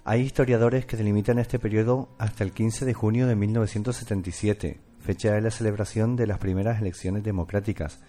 [0.05, 5.41] Hay historiadores que delimitan este periodo hasta el 15 de junio de 1977, fecha de
[5.41, 7.99] la celebración de las primeras elecciones democráticas.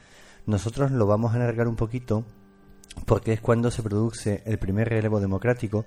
[0.46, 2.24] Nosotros lo vamos a alargar un poquito
[3.04, 5.86] porque es cuando se produce el primer relevo democrático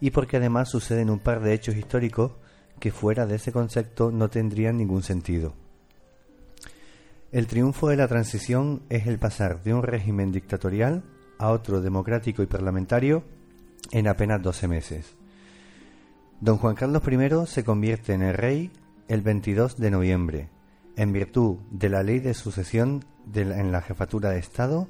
[0.00, 2.32] y porque además suceden un par de hechos históricos
[2.78, 5.54] que fuera de ese concepto no tendrían ningún sentido.
[7.30, 11.04] El triunfo de la transición es el pasar de un régimen dictatorial
[11.38, 13.22] a otro democrático y parlamentario
[13.92, 15.16] en apenas 12 meses.
[16.40, 18.70] Don Juan Carlos I se convierte en el rey
[19.08, 20.48] el 22 de noviembre,
[20.96, 24.88] en virtud de la ley de sucesión en la jefatura de Estado,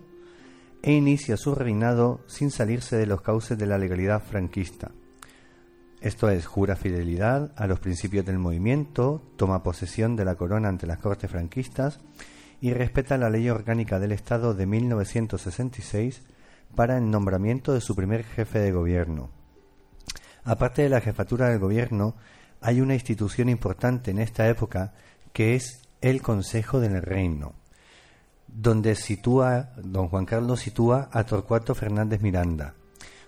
[0.82, 4.92] e inicia su reinado sin salirse de los cauces de la legalidad franquista.
[6.00, 10.86] Esto es, jura fidelidad a los principios del movimiento, toma posesión de la corona ante
[10.86, 12.00] las cortes franquistas
[12.60, 16.22] y respeta la ley orgánica del Estado de 1966
[16.74, 19.30] para el nombramiento de su primer jefe de gobierno.
[20.42, 22.14] Aparte de la jefatura del gobierno,
[22.62, 24.94] hay una institución importante en esta época
[25.34, 27.52] que es el Consejo del Reino,
[28.46, 32.74] donde sitúa, don Juan Carlos sitúa a Torcuato Fernández Miranda.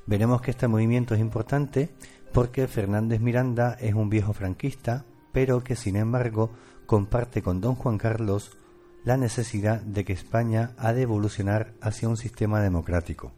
[0.07, 1.91] Veremos que este movimiento es importante
[2.33, 6.51] porque Fernández Miranda es un viejo franquista, pero que sin embargo
[6.87, 8.57] comparte con don Juan Carlos
[9.05, 13.33] la necesidad de que España ha de evolucionar hacia un sistema democrático.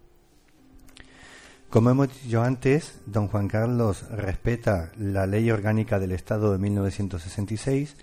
[1.70, 7.96] Como hemos dicho antes, don Juan Carlos respeta la ley orgánica del Estado de 1966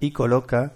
[0.00, 0.72] y coloca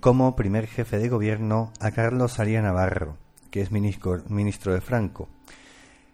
[0.00, 3.16] como primer jefe de gobierno a Carlos Aria Navarro,
[3.50, 5.28] que es ministro, ministro de Franco.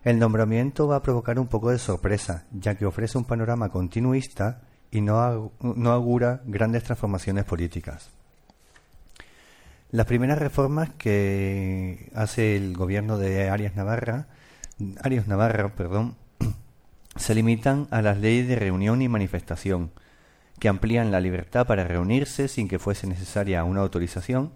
[0.06, 4.62] El nombramiento va a provocar un poco de sorpresa, ya que ofrece un panorama continuista
[4.92, 8.10] y no, augura grandes transformaciones políticas.
[9.90, 14.28] Las primeras reformas que hace el gobierno de Arias Navarra,
[15.02, 16.14] Arias Navarra, perdón,
[17.16, 19.90] se limitan a las leyes de reunión y manifestación,
[20.60, 24.52] que amplían la libertad para reunirse sin que fuese necesaria una autorización,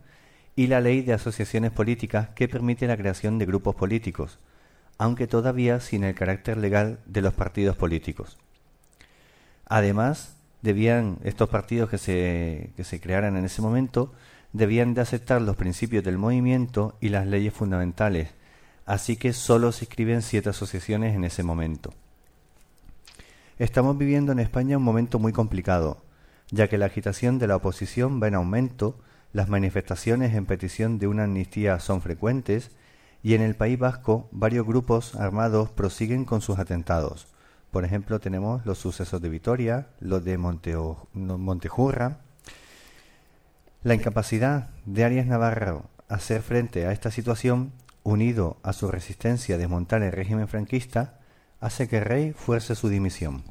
[0.55, 4.39] y la ley de asociaciones políticas que permite la creación de grupos políticos,
[5.01, 8.37] aunque todavía sin el carácter legal de los partidos políticos.
[9.65, 14.13] Además, debían estos partidos que se, que se crearan en ese momento
[14.53, 18.29] debían de aceptar los principios del movimiento y las leyes fundamentales,
[18.85, 21.95] así que solo se inscriben siete asociaciones en ese momento.
[23.59, 26.05] Estamos viviendo en España un momento muy complicado,
[26.51, 28.99] ya que la agitación de la oposición va en aumento,
[29.33, 32.71] las manifestaciones en petición de una amnistía son frecuentes
[33.23, 37.29] y en el País Vasco varios grupos armados prosiguen con sus atentados.
[37.71, 42.19] Por ejemplo, tenemos los sucesos de Vitoria, los de Montejurra.
[43.83, 49.59] La incapacidad de Arias Navarro hacer frente a esta situación, unido a su resistencia a
[49.59, 51.21] desmontar el régimen franquista,
[51.61, 53.45] hace que el rey fuerce su dimisión.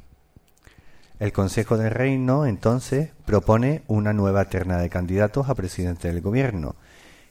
[1.18, 6.76] El Consejo del Reino entonces propone una nueva terna de candidatos a presidente del gobierno,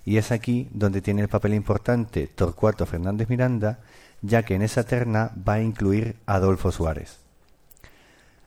[0.09, 3.77] y es aquí donde tiene el papel importante Torcuato Fernández Miranda,
[4.23, 7.19] ya que en esa terna va a incluir a Adolfo Suárez.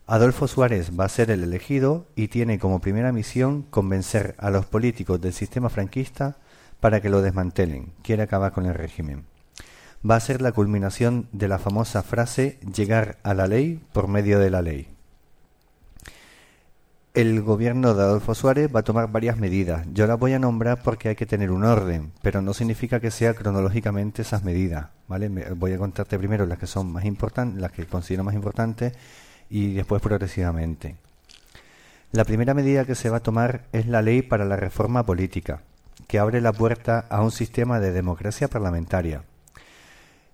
[0.08, 4.66] Adolfo Suárez va a ser el elegido y tiene como primera misión convencer a los
[4.66, 6.34] políticos del sistema franquista
[6.80, 9.24] para que lo desmantelen, quiere acabar con el régimen.
[10.04, 14.40] Va a ser la culminación de la famosa frase llegar a la ley por medio
[14.40, 14.91] de la ley
[17.14, 19.86] el gobierno de Adolfo Suárez va a tomar varias medidas.
[19.92, 23.10] Yo las voy a nombrar porque hay que tener un orden, pero no significa que
[23.10, 25.28] sea cronológicamente esas medidas, ¿vale?
[25.28, 28.94] voy a contarte primero las que son más importantes, las que considero más importantes
[29.50, 30.96] y después progresivamente.
[32.12, 35.60] La primera medida que se va a tomar es la ley para la reforma política,
[36.08, 39.24] que abre la puerta a un sistema de democracia parlamentaria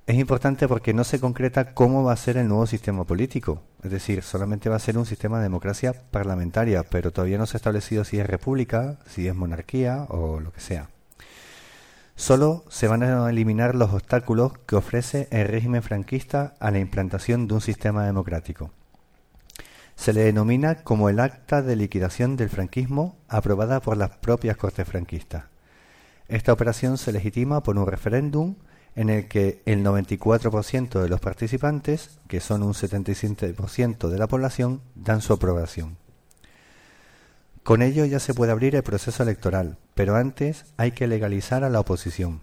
[0.09, 3.61] es importante porque no se concreta cómo va a ser el nuevo sistema político.
[3.83, 7.57] Es decir, solamente va a ser un sistema de democracia parlamentaria, pero todavía no se
[7.57, 10.89] ha establecido si es república, si es monarquía o lo que sea.
[12.17, 17.47] Solo se van a eliminar los obstáculos que ofrece el régimen franquista a la implantación
[17.47, 18.71] de un sistema democrático.
[19.95, 24.89] Se le denomina como el acta de liquidación del franquismo aprobada por las propias Cortes
[24.89, 25.45] franquistas.
[26.29, 28.55] Esta operación se legitima por un referéndum
[28.99, 34.81] en el que el 94% de los participantes, que son un 77% de la población,
[34.97, 35.99] dan su aprobación.
[37.63, 41.71] Con ello ya se puede abrir el proceso electoral, pero antes hay que legalizar a
[41.71, 42.41] la oposición.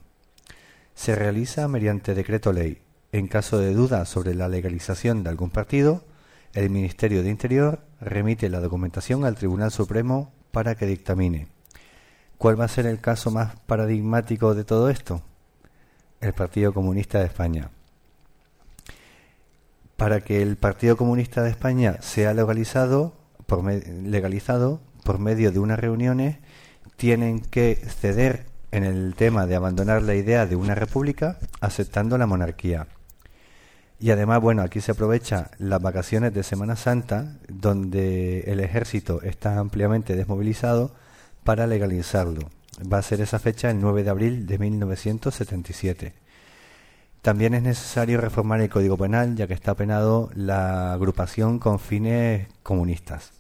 [0.93, 2.81] Se realiza mediante decreto ley.
[3.11, 6.05] En caso de duda sobre la legalización de algún partido,
[6.53, 11.49] el Ministerio de Interior remite la documentación al Tribunal Supremo para que dictamine.
[12.37, 15.21] ¿Cuál va a ser el caso más paradigmático de todo esto?
[16.25, 17.69] El Partido Comunista de España.
[19.95, 23.13] Para que el Partido Comunista de España sea legalizado,
[23.45, 23.63] por
[25.03, 26.37] por medio de unas reuniones
[26.97, 32.25] tienen que ceder en el tema de abandonar la idea de una república aceptando la
[32.25, 32.87] monarquía.
[33.99, 39.59] Y además, bueno, aquí se aprovecha las vacaciones de Semana Santa, donde el ejército está
[39.59, 40.91] ampliamente desmovilizado
[41.43, 42.49] para legalizarlo.
[42.81, 46.13] Va a ser esa fecha el 9 de abril de 1977.
[47.21, 52.47] También es necesario reformar el Código Penal, ya que está penado la agrupación con fines
[52.63, 53.31] comunistas.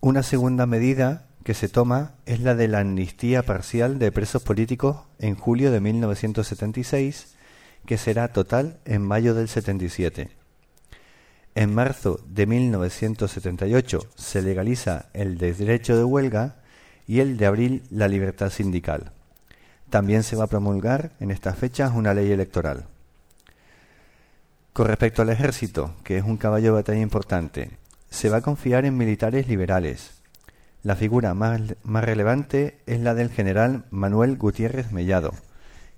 [0.00, 4.98] Una segunda medida que se toma es la de la amnistía parcial de presos políticos
[5.18, 7.36] en julio de 1976,
[7.86, 10.30] que será total en mayo del 77.
[11.54, 16.59] En marzo de 1978 se legaliza el derecho de huelga
[17.10, 19.10] y el de abril la libertad sindical.
[19.90, 22.84] También se va a promulgar en estas fechas una ley electoral.
[24.72, 27.72] Con respecto al ejército, que es un caballo de batalla importante,
[28.10, 30.22] se va a confiar en militares liberales.
[30.84, 35.32] La figura más, relevante es la del general Manuel Gutiérrez Mellado,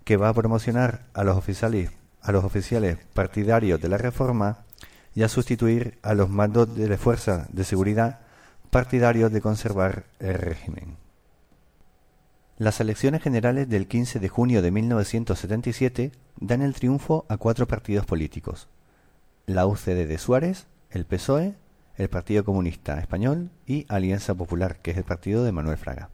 [0.05, 1.91] que va a promocionar a los oficiales,
[2.23, 4.65] a los oficiales partidarios de la reforma
[5.15, 8.21] y a sustituir a los mandos de la fuerza de seguridad
[8.71, 11.02] partidarios de conservar el régimen.
[12.63, 18.07] Las elecciones generales del 15 de junio de 1977 dan el triunfo a cuatro partidos
[18.07, 18.69] políticos:
[19.47, 21.57] la UCD de Suárez, el PSOE,
[21.97, 26.11] el Partido Comunista Español y Alianza Popular, que es el partido de Manuel Fraga.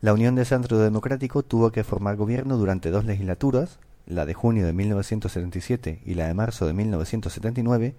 [0.00, 4.66] La Unión de Centro Democrático tuvo que formar gobierno durante dos legislaturas, la de junio
[4.66, 7.96] de 1977 y la de marzo de 1979,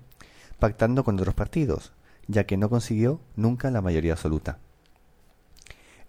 [0.58, 1.92] pactando con otros partidos,
[2.28, 4.60] ya que no consiguió nunca la mayoría absoluta.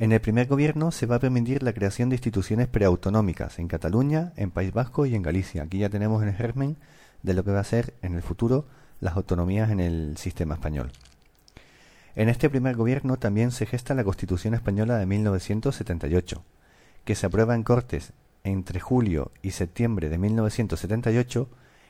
[0.00, 4.32] En el primer gobierno se va a permitir la creación de instituciones preautonómicas en Cataluña,
[4.36, 5.62] en País Vasco y en Galicia.
[5.62, 6.78] Aquí ya tenemos el germen
[7.22, 8.64] de lo que va a ser en el futuro
[9.00, 10.90] las autonomías en el sistema español.
[12.16, 16.44] En este primer gobierno también se gesta la Constitución Española de 1978,
[17.04, 21.46] que se aprueba en Cortes entre julio y septiembre de 1978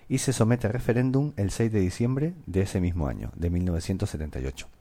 [0.08, 4.79] y se somete a referéndum el 6 de diciembre de ese mismo año, de 1978.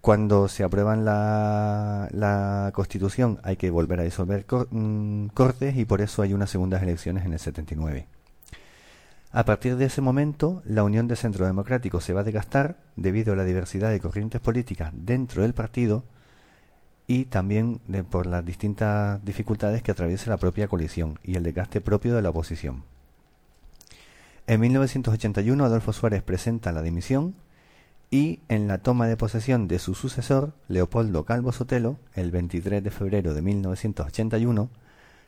[0.00, 6.00] Cuando se aprueban la, la Constitución hay que volver a disolver mm, Cortes y por
[6.00, 8.06] eso hay unas segundas elecciones en el 79.
[9.32, 13.34] A partir de ese momento, la Unión de Centro Democrático se va a desgastar debido
[13.34, 16.02] a la diversidad de corrientes políticas dentro del partido
[17.06, 17.80] y también
[18.10, 22.30] por las distintas dificultades que atraviesa la propia coalición y el desgaste propio de la
[22.30, 22.84] oposición.
[24.46, 27.34] En 1981 Adolfo Suárez presenta la dimisión
[28.10, 32.90] y en la toma de posesión de su sucesor, Leopoldo Calvo Sotelo, el 23 de
[32.90, 34.68] febrero de 1981,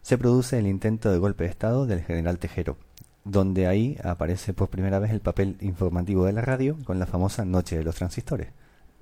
[0.03, 2.77] se produce el intento de golpe de Estado del general Tejero,
[3.25, 7.45] donde ahí aparece por primera vez el papel informativo de la radio con la famosa
[7.45, 8.49] Noche de los Transistores.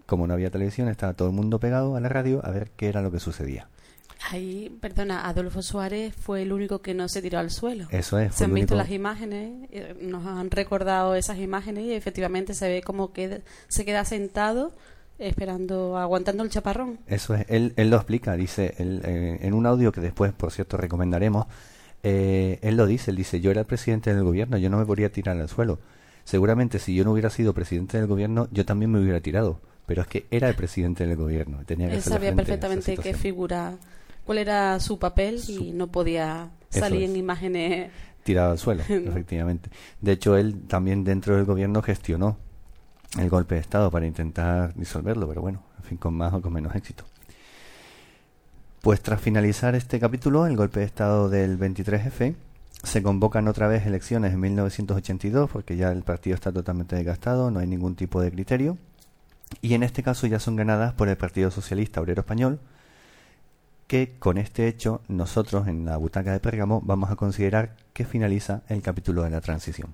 [0.05, 2.89] Como no había televisión, estaba todo el mundo pegado a la radio a ver qué
[2.89, 3.69] era lo que sucedía.
[4.29, 7.87] Ahí, perdona, Adolfo Suárez fue el único que no se tiró al suelo.
[7.91, 8.35] Eso es.
[8.35, 12.83] Se han visto las imágenes, eh, nos han recordado esas imágenes y efectivamente se ve
[12.83, 14.73] como que se queda sentado
[15.19, 16.99] esperando, aguantando el chaparrón.
[17.07, 20.77] Eso es, él, él lo explica, dice, eh, en un audio que después, por cierto,
[20.77, 21.47] recomendaremos,
[22.03, 24.87] eh, él lo dice, él dice, yo era el presidente del gobierno, yo no me
[24.87, 25.79] podría tirar al suelo.
[26.25, 30.03] Seguramente si yo no hubiera sido presidente del gobierno, yo también me hubiera tirado, pero
[30.03, 31.63] es que era el presidente del gobierno.
[31.67, 33.75] Tenía que él sabía perfectamente qué figura,
[34.31, 37.91] cuál era su papel y no podía salir en imágenes
[38.23, 39.71] tirado al suelo, efectivamente.
[40.01, 42.37] De hecho, él también dentro del gobierno gestionó
[43.19, 46.53] el golpe de Estado para intentar disolverlo, pero bueno, en fin, con más o con
[46.53, 47.03] menos éxito.
[48.83, 52.37] Pues tras finalizar este capítulo, el golpe de Estado del 23F,
[52.85, 57.59] se convocan otra vez elecciones en 1982 porque ya el partido está totalmente desgastado, no
[57.59, 58.79] hay ningún tipo de criterio.
[59.61, 62.61] Y en este caso ya son ganadas por el Partido Socialista Obrero Español
[63.91, 68.63] que con este hecho nosotros en la butaca de Pérgamo vamos a considerar que finaliza
[68.69, 69.93] el capítulo de la transición.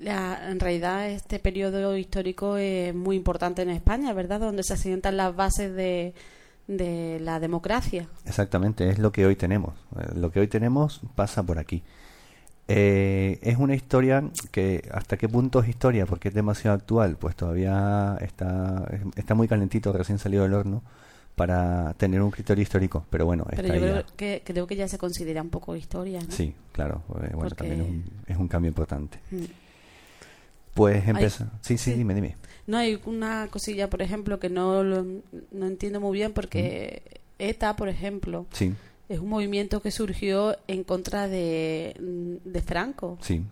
[0.00, 4.40] en realidad este periodo histórico es muy importante en España, ¿verdad?
[4.40, 6.12] Donde se asientan las bases de,
[6.66, 8.08] de la democracia.
[8.26, 9.74] Exactamente, es lo que hoy tenemos.
[10.00, 11.84] Eh, lo que hoy tenemos pasa por aquí.
[12.66, 16.04] Eh, es una historia que, ¿hasta qué punto es historia?
[16.04, 20.82] Porque es demasiado actual, pues todavía está, está muy calentito, recién salido del horno,
[21.40, 23.06] para tener un criterio histórico.
[23.08, 26.20] Pero bueno, Pero yo creo que, creo que ya se considera un poco historia.
[26.20, 26.30] ¿no?
[26.30, 29.20] Sí, claro, eh, bueno, también es un, es un, cambio importante.
[29.30, 29.44] Mm.
[30.74, 31.50] Pues empieza.
[31.62, 32.36] Sí, sí, dime, dime.
[32.66, 37.88] No, hay una cosilla, por ejemplo, que no, no entiendo muy bien porque ETA, por
[37.88, 38.44] ejemplo.
[38.52, 38.74] Sí
[39.08, 41.96] es un movimiento que surgió en contra de,
[42.44, 43.18] de Franco.
[43.20, 43.42] Sí.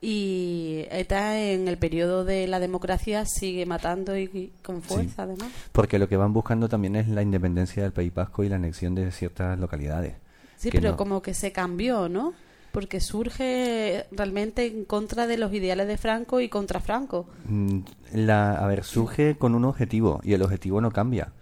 [0.00, 5.48] Y ETA en el periodo de la democracia sigue matando y, con fuerza, además.
[5.72, 8.94] Porque lo que van buscando también es la independencia del País Vasco y la anexión
[8.94, 10.14] de ciertas localidades.
[10.56, 12.32] Sí, pero como que se cambió, ¿no?
[12.72, 17.26] Porque surge realmente en contra de los ideales de Franco y contra Franco.
[17.46, 17.80] Mm,
[18.14, 21.32] la, a ver, surge con un objetivo y el objetivo no cambia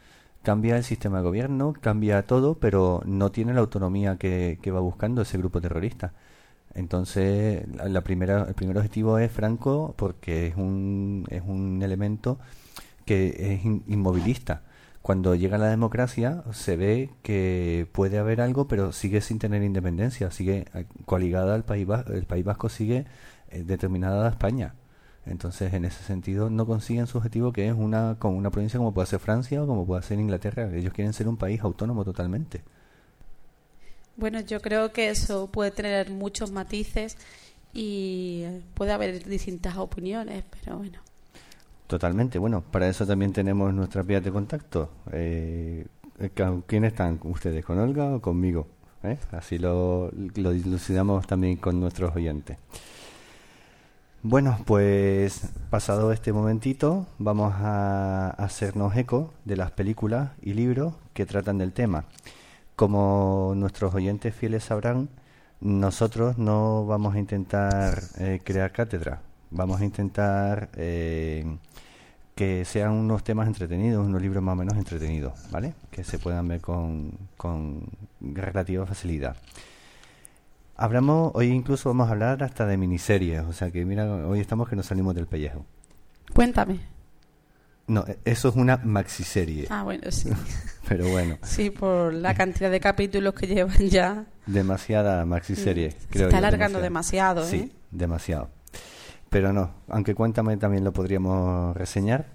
[0.49, 5.21] cambia el sistema de gobierno, cambia todo, pero no tiene la autonomía que, va buscando
[5.21, 6.15] ese grupo terrorista.
[6.75, 12.39] Entonces, la primera, el primer objetivo es Franco porque es un, es un elemento
[13.05, 14.63] que es inmovilista.
[15.03, 20.31] Cuando llega la democracia se ve que puede haber algo, pero sigue sin tener independencia,
[20.31, 20.67] sigue
[21.07, 23.07] coaligada al País Vasco, el País Vasco sigue
[23.49, 24.75] eh, determinada a España.
[25.25, 28.93] Entonces, en ese sentido, no consiguen su objetivo que es una, con una provincia como
[28.95, 30.71] puede ser Francia o como puede ser Inglaterra.
[30.75, 32.63] Ellos quieren ser un país autónomo totalmente.
[34.19, 37.17] Bueno, yo creo que eso puede tener muchos matices
[37.73, 38.45] y
[38.75, 40.99] puede haber distintas opiniones, pero bueno.
[41.87, 42.41] Totalmente.
[42.41, 44.91] Bueno, para eso también tenemos nuestras vías de contacto.
[45.13, 45.87] Eh,
[46.67, 47.65] ¿Quiénes están ustedes?
[47.65, 48.67] ¿Con Olga o conmigo?
[49.05, 49.19] ¿Eh?
[49.31, 52.59] Así lo, lo dilucidamos también con nuestros oyentes.
[54.25, 61.25] Bueno, pues pasado este momentito, vamos a hacernos eco de las películas y libros que
[61.25, 62.05] tratan del tema.
[62.79, 65.09] Como nuestros oyentes fieles sabrán,
[65.61, 69.21] nosotros no vamos a intentar eh, crear cátedra,
[69.51, 71.57] vamos a intentar eh,
[72.37, 75.75] que sean unos temas entretenidos, unos libros más o menos entretenidos, ¿vale?
[75.91, 77.83] Que se puedan ver con, con
[78.21, 79.37] relativa facilidad.
[80.77, 84.69] Hablamos, hoy incluso vamos a hablar hasta de miniseries, o sea que mira, hoy estamos
[84.69, 85.67] que nos salimos del pellejo.
[86.33, 86.98] Cuéntame.
[87.89, 89.67] No, eso es una maxiserie.
[89.71, 90.31] Ah, bueno, sí.
[90.89, 91.39] Pero bueno.
[91.43, 94.27] Sí, por la cantidad de capítulos que llevan ya.
[94.47, 96.23] Demasiada maxiserie, mm, creo.
[96.23, 97.49] Se está alargando demasiado, ¿eh?
[97.51, 98.51] Sí, demasiado.
[99.31, 102.27] Pero no, aunque Cuéntame también lo podríamos reseñar.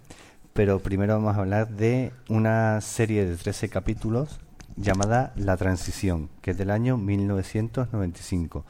[0.52, 4.38] Pero primero vamos a hablar de una serie de 13 capítulos
[4.76, 8.64] llamada La Transición, que es del año 1995.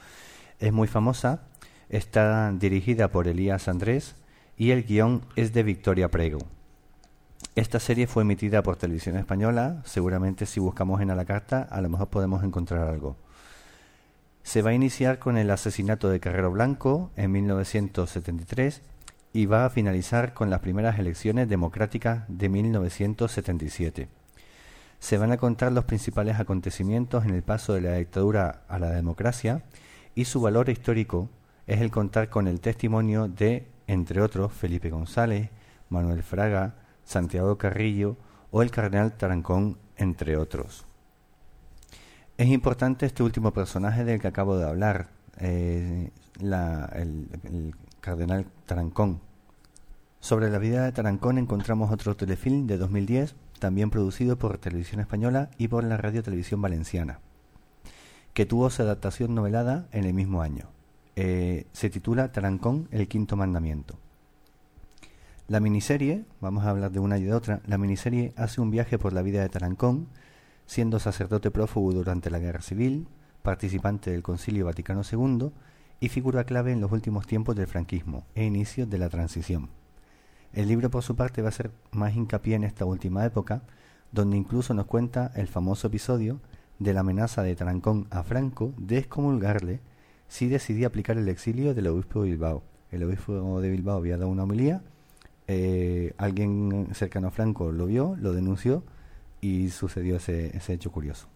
[0.58, 1.42] Es muy famosa,
[1.90, 4.16] está dirigida por Elías Andrés
[4.56, 6.38] y el guion es de Victoria Prego.
[7.54, 11.80] Esta serie fue emitida por Televisión Española, seguramente si buscamos en a la carta a
[11.80, 13.16] lo mejor podemos encontrar algo.
[14.42, 18.82] Se va a iniciar con el asesinato de Carrero Blanco en 1973
[19.32, 24.08] y va a finalizar con las primeras elecciones democráticas de 1977
[25.04, 28.88] se van a contar los principales acontecimientos en el paso de la dictadura a la
[28.88, 29.62] democracia
[30.14, 31.28] y su valor histórico
[31.66, 35.50] es el contar con el testimonio de, entre otros, Felipe González,
[35.90, 36.72] Manuel Fraga,
[37.04, 38.16] Santiago Carrillo
[38.50, 40.86] o el cardenal Tarancón, entre otros.
[42.36, 49.20] Es importante este último personaje del que acabo de hablar, eh, el, cardenal Tarancón.
[50.20, 55.50] Sobre la vida de Tarancón encontramos otro telefilm de 2010 también producido por Televisión Española
[55.58, 57.20] y por la Radio Televisión Valenciana,
[58.34, 60.68] que tuvo su adaptación novelada en el mismo año.
[61.16, 63.98] Eh, se titula Tarancón, el quinto mandamiento.
[65.46, 68.98] La miniserie, vamos a hablar de una y de otra, la miniserie hace un viaje
[68.98, 70.08] por la vida de Tarancón,
[70.64, 73.08] siendo sacerdote prófugo durante la Guerra Civil,
[73.42, 75.50] participante del Concilio Vaticano II
[76.00, 79.68] y figura clave en los últimos tiempos del franquismo e inicio de la transición.
[80.54, 83.64] El libro, por su parte, va a ser más hincapié en esta última época,
[84.12, 86.40] donde incluso nos cuenta el famoso episodio
[86.78, 89.80] de la amenaza de Tarancón a Franco de excomulgarle
[90.26, 92.62] si decidía aplicar el exilio del obispo de Bilbao.
[92.90, 94.82] El obispo de Bilbao había dado una homilía,
[95.46, 98.82] eh, alguien cercano a Franco lo vio, lo denunció
[99.40, 101.28] y sucedió ese, ese hecho curioso.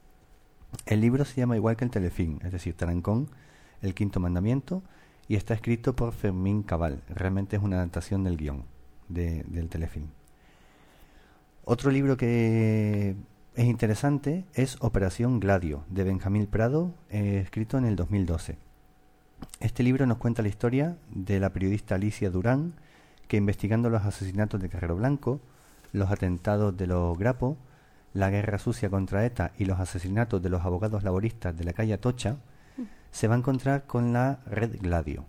[0.86, 3.28] El libro se llama igual que el telefilm, es decir, Tarancón,
[3.82, 4.82] el quinto mandamiento,
[5.28, 7.02] y está escrito por Fermín Cabal.
[7.08, 8.64] Realmente es una adaptación del guion
[9.08, 10.08] del telefilm.
[11.64, 13.14] Otro libro que
[13.54, 18.56] es interesante es Operación Gladio, de Benjamín Prado, eh, escrito en el 2012.
[19.60, 22.74] Este libro nos cuenta la historia de la periodista Alicia Durán,
[23.28, 25.40] que investigando los asesinatos de Carrero Blanco,
[25.92, 27.56] los atentados de los Grapo,
[28.14, 31.92] la guerra sucia contra ETA y los asesinatos de los abogados laboristas de la calle
[31.92, 32.38] Atocha,
[33.10, 35.24] se va a encontrar con la red Gladio.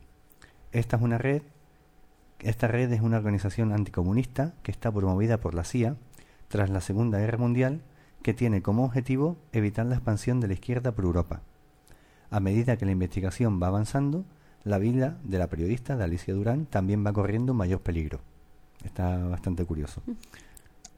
[0.71, 1.41] Esta es una red,
[2.39, 5.95] esta red es una organización anticomunista que está promovida por la CIA
[6.47, 7.81] tras la Segunda Guerra Mundial
[8.21, 11.41] que tiene como objetivo evitar la expansión de la izquierda por Europa.
[12.29, 14.25] A medida que la investigación va avanzando,
[14.63, 18.19] la vida de la periodista de Alicia Durán también va corriendo un mayor peligro.
[18.83, 20.01] Está bastante curioso.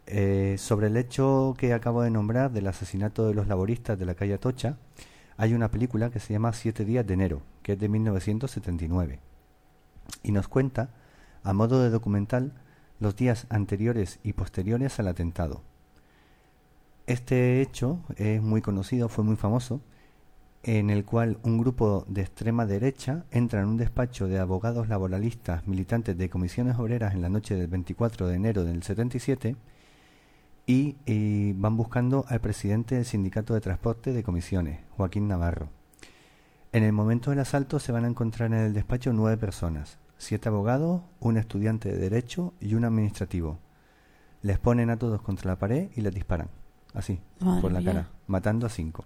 [0.08, 4.16] Eh, sobre el hecho que acabo de nombrar del asesinato de los laboristas de la
[4.16, 4.78] calle Atocha,
[5.38, 9.20] hay una película que se llama Siete días de enero, que es de 1979,
[10.24, 10.90] y nos cuenta,
[11.44, 12.54] a modo de documental,
[13.00, 15.64] los días anteriores y posteriores al atentado.
[17.08, 19.82] Este hecho es muy conocido, fue muy famoso,
[20.64, 25.68] en el cual un grupo de extrema derecha entra en un despacho de abogados laboralistas
[25.68, 29.56] militantes de comisiones obreras en la noche del 24 de enero del 77
[30.68, 35.70] y, van buscando al presidente del sindicato de transporte de comisiones, Joaquín Navarro.
[36.72, 40.48] En el momento del asalto se van a encontrar en el despacho nueve personas, siete
[40.48, 43.60] abogados, un estudiante de derecho y un administrativo.
[44.44, 46.48] Les ponen a todos contra la pared y les disparan,
[46.94, 47.20] así,
[47.62, 49.04] por la cara, matando a cinco.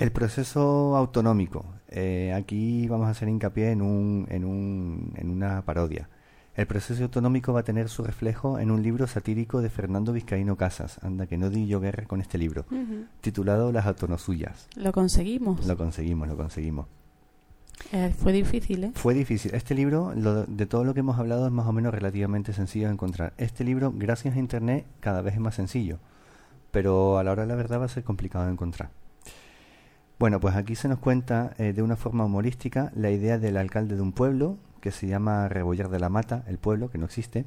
[0.00, 1.66] El proceso autonómico.
[1.90, 6.08] Eh, aquí vamos a hacer hincapié en, un, en, un, en una parodia.
[6.54, 10.56] El proceso autonómico va a tener su reflejo en un libro satírico de Fernando Vizcaíno
[10.56, 12.64] Casas, anda que no di yo guerra con este libro,
[13.20, 14.68] titulado Las autonosuyas.
[14.74, 15.66] Lo conseguimos.
[15.66, 16.86] Lo conseguimos, lo conseguimos.
[17.92, 18.92] Eh, fue difícil, ¿eh?
[18.94, 19.54] Fue difícil.
[19.54, 22.94] Este libro, de todo lo que hemos hablado, es más o menos relativamente sencillo de
[22.94, 23.34] encontrar.
[23.36, 25.98] Este libro, gracias a Internet, cada vez es más sencillo,
[26.70, 28.88] pero a la hora de la verdad va a ser complicado de encontrar.
[30.20, 33.96] Bueno, pues aquí se nos cuenta eh, de una forma humorística la idea del alcalde
[33.96, 37.46] de un pueblo, que se llama Rebollar de la Mata, el pueblo, que no existe,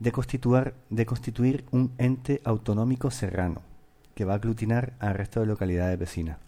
[0.00, 3.62] de, constituir, de constituir un ente autonómico serrano,
[4.16, 6.38] que va a aglutinar al resto de localidades vecinas.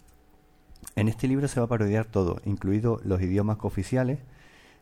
[0.97, 4.19] En este libro se va a parodiar todo, incluido los idiomas cooficiales,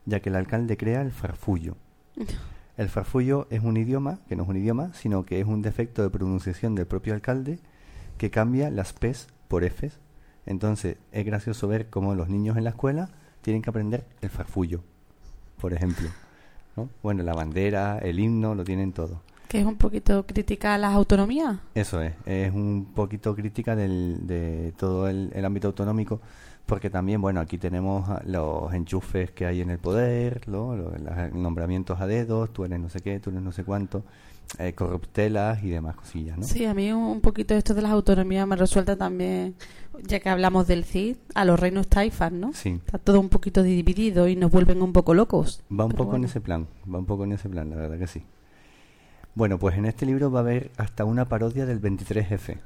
[0.05, 1.77] ya que el alcalde crea el farfullo.
[2.75, 6.01] El farfullo es un idioma, que no es un idioma, sino que es un defecto
[6.01, 7.59] de pronunciación del propio alcalde
[8.17, 9.99] que cambia las P's por F's.
[10.49, 13.09] Entonces es gracioso ver cómo los niños en la escuela
[13.41, 14.81] tienen que aprender el farfullo
[15.59, 16.09] por ejemplo.
[16.75, 16.89] ¿no?
[17.03, 19.21] Bueno, la bandera, el himno, lo tienen todo.
[19.47, 21.57] Que es un poquito crítica a las autonomías.
[21.73, 26.21] Eso es, es un poquito crítica del, de todo el, ámbito autonómico,
[26.65, 30.77] porque también, bueno, aquí tenemos los enchufes que hay en el poder, los
[31.33, 34.03] nombramientos a dedos, tú eres no sé qué, tú eres no sé cuánto,
[34.57, 36.43] eh, corruptelas y demás cosillas, ¿no?
[36.43, 39.55] Sí, a mí un poquito esto de las autonomías me resuelta también
[40.03, 42.53] ya que hablamos del Cid, a los reinos taifas, ¿no?
[42.53, 42.79] Sí.
[42.85, 45.61] Está todo un poquito dividido y nos vuelven un poco locos.
[45.71, 48.07] Va un poco en ese plan, va un poco en ese plan, la verdad que
[48.07, 48.23] sí.
[49.35, 52.57] Bueno, pues en este libro va a haber hasta una parodia del 23F.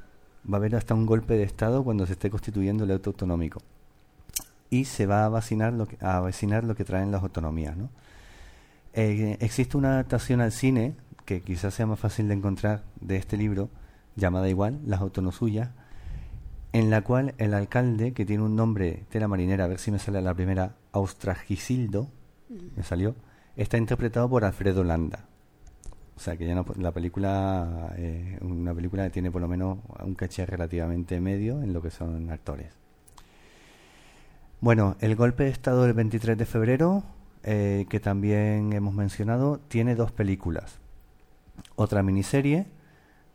[0.50, 3.62] Va a haber hasta un golpe de Estado cuando se esté constituyendo el auto autonómico.
[4.70, 7.90] Y se va a vacinar lo que, a vacinar lo que traen las autonomías, ¿no?
[8.96, 10.94] Eh, existe una adaptación al cine
[11.24, 13.70] que quizás sea más fácil de encontrar de este libro,
[14.16, 15.70] llamada igual, Las autonosuyas,
[16.72, 19.98] en la cual el alcalde, que tiene un nombre tela marinera, a ver si me
[19.98, 22.08] sale la primera, Austragisildo,
[22.76, 23.14] me salió,
[23.56, 25.26] está interpretado por Alfredo Landa.
[26.16, 29.78] O sea que ya no, la película, eh, una película que tiene por lo menos
[30.00, 32.72] un caché relativamente medio en lo que son actores.
[34.60, 37.02] Bueno, el golpe de Estado del 23 de febrero,
[37.42, 40.80] eh, que también hemos mencionado, tiene dos películas.
[41.76, 42.66] Otra miniserie,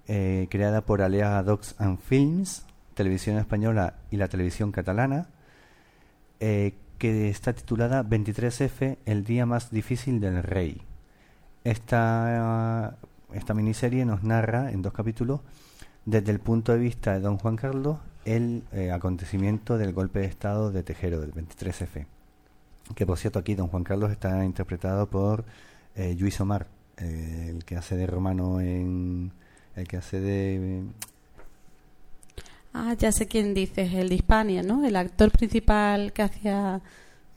[0.08, 5.28] eh, creada por Alea Docs and Films, televisión española y la televisión catalana,
[6.40, 10.82] eh, que está titulada 23F, el día más difícil del rey.
[11.64, 12.98] Esta,
[13.34, 15.42] esta miniserie nos narra en dos capítulos,
[16.06, 20.26] desde el punto de vista de don Juan Carlos, el eh, acontecimiento del golpe de
[20.26, 22.06] Estado de Tejero, del 23F.
[22.96, 25.46] Que por cierto aquí don Juan Carlos está interpretado por
[25.96, 26.68] eh, Luis Omar,
[27.00, 29.32] eh, el que hace de romano en...
[29.76, 30.84] el que hace de
[32.74, 34.86] Ah, ya sé quién dices, el de Hispania, ¿no?
[34.86, 36.82] El actor principal que hacía...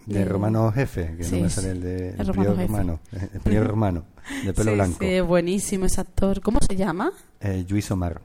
[0.05, 4.05] De, Romano Jefe, que no me sale el de el, Romano, Romano, el primer Romano,
[4.45, 4.99] de pelo blanco.
[4.99, 6.41] Sí, buenísimo ese actor.
[6.41, 7.13] ¿Cómo se llama?
[7.41, 8.21] Eh, Luis Omar.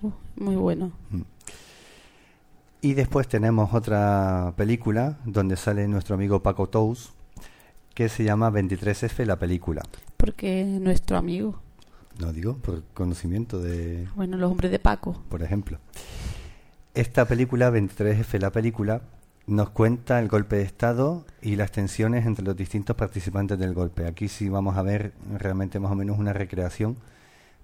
[0.00, 0.92] Uh, muy bueno.
[1.10, 1.20] Mm.
[2.80, 7.12] Y después tenemos otra película donde sale nuestro amigo Paco Tous,
[7.92, 9.82] que se llama 23F la película.
[10.20, 11.60] Porque nuestro amigo.
[12.18, 14.06] No digo por conocimiento de...
[14.14, 15.22] Bueno, los hombres de Paco.
[15.28, 15.78] Por ejemplo.
[16.94, 19.02] Esta película, 23F, la película,
[19.46, 24.06] nos cuenta el golpe de Estado y las tensiones entre los distintos participantes del golpe.
[24.06, 26.96] Aquí sí vamos a ver realmente más o menos una recreación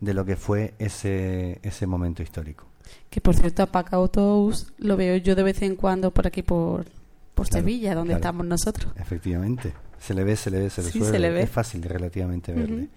[0.01, 2.67] de lo que fue ese, ese momento histórico.
[3.11, 6.43] Que por cierto, a Paco Tous lo veo yo de vez en cuando por aquí,
[6.43, 6.87] por,
[7.35, 8.93] por Sevilla, donde estamos nosotros.
[8.97, 9.73] Efectivamente.
[9.99, 10.83] Se le ve, se le ve, se
[11.19, 11.43] le, ve.
[11.43, 12.89] Es fácil relativamente verle.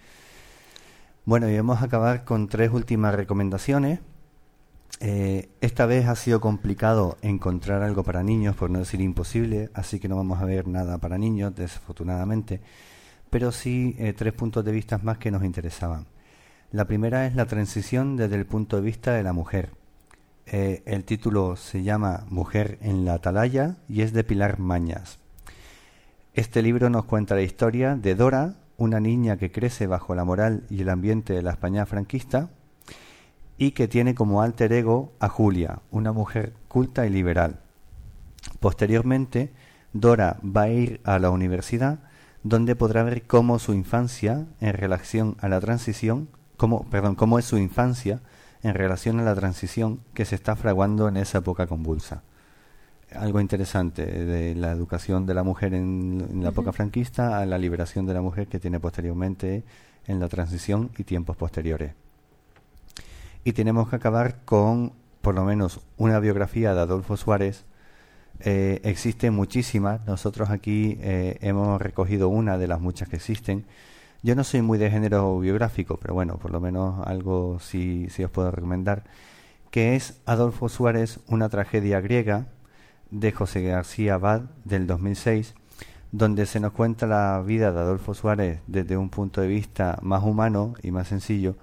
[1.25, 3.99] Bueno, y vamos a acabar con tres últimas recomendaciones.
[4.99, 9.99] Eh, esta vez ha sido complicado encontrar algo para niños, por no decir imposible, así
[9.99, 12.59] que no vamos a ver nada para niños, desafortunadamente,
[13.29, 16.07] pero sí eh, tres puntos de vista más que nos interesaban.
[16.71, 19.71] La primera es la transición desde el punto de vista de la mujer.
[20.45, 25.19] Eh, el título se llama Mujer en la Atalaya y es de Pilar Mañas.
[26.35, 30.63] Este libro nos cuenta la historia de Dora, una niña que crece bajo la moral
[30.69, 32.51] y el ambiente de la España franquista,
[33.57, 37.61] y que tiene como alter ego a Julia, una mujer culta y liberal.
[38.59, 39.51] Posteriormente,
[39.91, 41.99] Dora va a ir a la universidad,
[42.43, 47.45] donde podrá ver cómo su infancia en relación a la transición, cómo, perdón, cómo es
[47.45, 48.21] su infancia
[48.61, 52.21] en relación a la transición que se está fraguando en esa época convulsa.
[53.15, 58.05] Algo interesante de la educación de la mujer en, la época franquista a la liberación
[58.05, 59.63] de la mujer que tiene posteriormente
[60.05, 61.93] en la transición y tiempos posteriores
[63.43, 67.65] y tenemos que acabar con por lo menos una biografía de Adolfo Suárez.
[68.41, 73.65] Eh, existen muchísimas, nosotros aquí eh, hemos recogido una de las muchas que existen.
[74.23, 78.23] Yo no soy muy de género biográfico, pero bueno, por lo menos algo sí, sí
[78.23, 79.03] os puedo recomendar,
[79.71, 82.47] que es Adolfo Suárez, una tragedia griega
[83.11, 85.55] de José García Abad del 2006,
[86.11, 90.23] donde se nos cuenta la vida de Adolfo Suárez desde un punto de vista más
[90.23, 91.55] humano y más sencillo,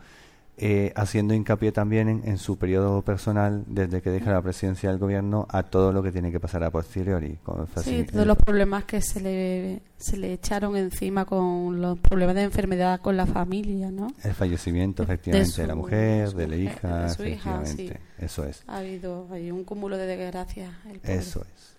[0.58, 5.46] eh, haciendo hincapié también en, su periodo personal, desde que deja la presidencia del gobierno,
[5.50, 7.38] a todo lo que tiene que pasar a posteriori.
[7.82, 12.44] sí, todos los problemas que se le, se le echaron encima con los problemas de
[12.44, 14.08] enfermedad con la familia, ¿no?
[14.24, 18.00] El fallecimiento, efectivamente, de, la mujer, de, la hija, efectivamente.
[18.18, 18.62] Eso es.
[18.66, 20.70] Ha habido hay un cúmulo de desgracias.
[21.02, 21.76] Eso es.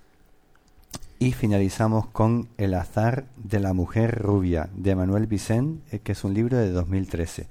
[1.19, 6.23] Y finalizamos con El azar de la mujer rubia, de Manuel Vicent, eh, que es
[6.23, 7.47] un libro de 2013.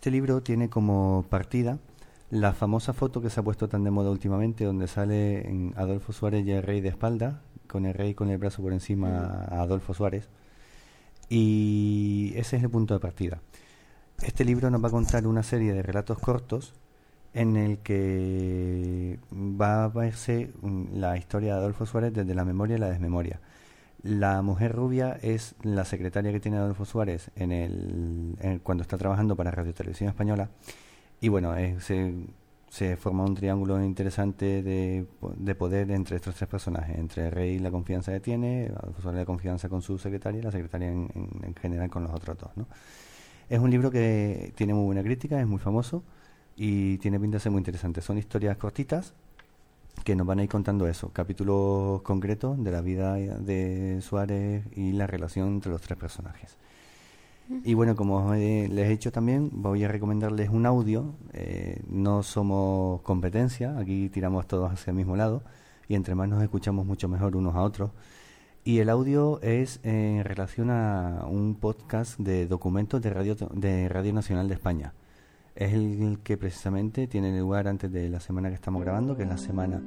[0.00, 1.78] Este libro tiene como partida
[2.30, 6.46] la famosa foto que se ha puesto tan de moda últimamente, donde sale Adolfo Suárez
[6.46, 9.92] y el rey de espalda, con el rey con el brazo por encima a Adolfo
[9.92, 10.30] Suárez.
[11.28, 13.42] Y ese es el punto de partida.
[14.22, 16.72] Este libro nos va a contar una serie de relatos cortos
[17.34, 20.50] en el que va a verse
[20.94, 23.38] la historia de Adolfo Suárez desde la memoria y la desmemoria.
[24.02, 27.30] La mujer rubia es la secretaria que tiene Adolfo Suárez
[28.62, 30.48] cuando está trabajando para Radio Televisión Española.
[31.20, 31.54] Y bueno,
[32.70, 36.96] se, forma un triángulo interesante de, de, poder entre estos tres personajes.
[36.98, 40.42] Entre el rey la confianza que tiene, Adolfo Suárez la confianza con su secretaria y
[40.44, 41.10] la secretaria en,
[41.42, 42.50] en, general con los otros dos.
[42.56, 42.68] ¿no?
[43.50, 46.04] Es un libro que tiene muy buena crítica, es muy famoso
[46.56, 48.00] y tiene pinta de ser muy interesante.
[48.00, 49.12] Son historias cortitas
[50.04, 54.92] que nos van a ir contando eso, capítulos concretos de la vida de Suárez y
[54.92, 56.56] la relación entre los tres personajes.
[57.64, 61.14] Y bueno, como les he dicho también, voy a recomendarles un audio.
[61.32, 65.42] Eh, no somos competencia, aquí tiramos todos hacia el mismo lado
[65.88, 67.90] y entre más nos escuchamos mucho mejor unos a otros.
[68.62, 74.12] Y el audio es en relación a un podcast de documentos de Radio, de Radio
[74.12, 74.92] Nacional de España
[75.60, 79.28] es el que precisamente tiene lugar antes de la semana que estamos grabando, que es
[79.28, 79.82] la semana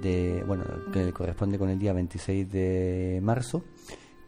[0.00, 3.64] de, bueno, que corresponde con el día 26 de marzo,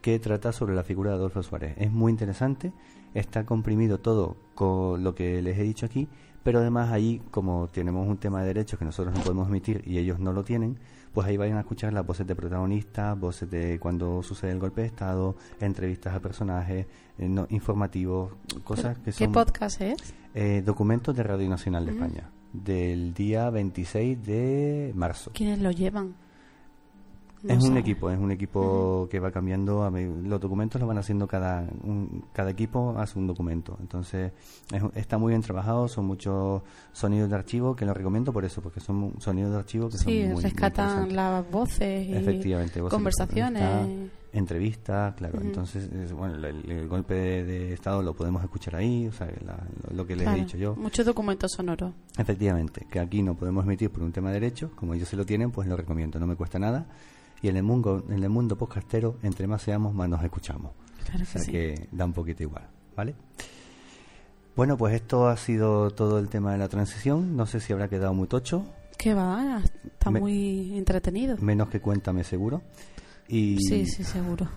[0.01, 1.75] que trata sobre la figura de Adolfo Suárez.
[1.77, 2.73] Es muy interesante,
[3.13, 6.09] está comprimido todo con lo que les he dicho aquí,
[6.43, 9.99] pero además ahí, como tenemos un tema de derechos que nosotros no podemos emitir y
[9.99, 10.77] ellos no lo tienen,
[11.13, 14.81] pues ahí vayan a escuchar las voces de protagonistas, voces de cuando sucede el golpe
[14.81, 16.87] de Estado, entrevistas a personajes,
[17.17, 18.33] eh, no, informativos,
[18.63, 19.27] cosas que son...
[19.27, 20.13] ¿Qué podcast es?
[20.33, 25.31] Eh, documentos de Radio Nacional de España, del día 26 de marzo.
[25.33, 26.15] ¿Quiénes lo llevan?
[27.47, 29.89] Es un equipo, es un equipo que va cambiando.
[29.89, 31.67] los documentos lo van haciendo cada
[32.31, 33.77] cada equipo hace un documento.
[33.81, 34.31] Entonces
[34.95, 35.87] está muy bien trabajado.
[35.87, 39.89] Son muchos sonidos de archivo que lo recomiendo por eso, porque son sonidos de archivo
[39.89, 45.39] que son muy rescatan las voces y Efectivamente, conversaciones, entrevistas, claro.
[45.41, 49.27] Entonces bueno, el, golpe de, estado lo podemos escuchar ahí, o sea,
[49.91, 50.75] lo, que les he dicho yo.
[50.75, 51.93] Muchos documentos sonoros.
[52.17, 55.25] Efectivamente, que aquí no podemos emitir por un tema de derechos, como ellos se lo
[55.25, 56.19] tienen, pues lo recomiendo.
[56.19, 56.85] No me cuesta nada
[57.43, 60.71] y en el mundo, en el mundo podcastero, entre más seamos, más nos escuchamos.
[61.05, 61.51] Claro o sea que sí.
[61.51, 63.13] que da un poquito igual, ¿vale?
[64.55, 67.35] Bueno, pues esto ha sido todo el tema de la transición.
[67.35, 68.65] No sé si habrá quedado muy tocho,
[68.97, 69.61] ¿Qué va?
[69.83, 71.35] Está Me- muy entretenido.
[71.41, 72.61] menos que cuéntame seguro.
[73.27, 74.47] Y, Sí, sí, seguro.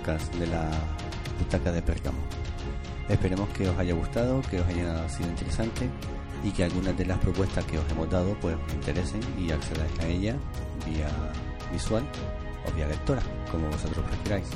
[0.00, 0.70] podcast de la
[1.38, 2.18] butaca de Pérgamo.
[3.08, 5.88] Esperemos que os haya gustado, que os haya sido interesante
[6.42, 10.00] y que algunas de las propuestas que os hemos dado pues os interesen y accedáis
[10.00, 10.36] a ella
[10.86, 11.08] vía
[11.70, 12.02] visual
[12.66, 14.46] o vía lectora, como vosotros prefiráis.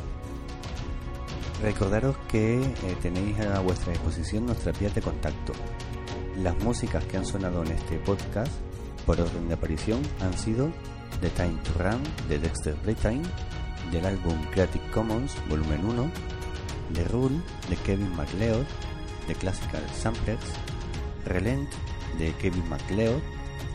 [1.62, 5.52] Recordaros que eh, tenéis a vuestra disposición nuestras vías de contacto.
[6.38, 8.52] Las músicas que han sonado en este podcast
[9.04, 10.70] por orden de aparición han sido
[11.20, 13.22] The Time to Run de Dexter Playtime,
[13.90, 16.10] del álbum Creative Commons Volumen 1,
[16.94, 17.36] The Rule
[17.68, 18.66] de Kevin MacLeod,
[19.28, 20.44] de Classical Samplers,
[21.24, 21.68] Relent
[22.18, 23.22] de Kevin MacLeod,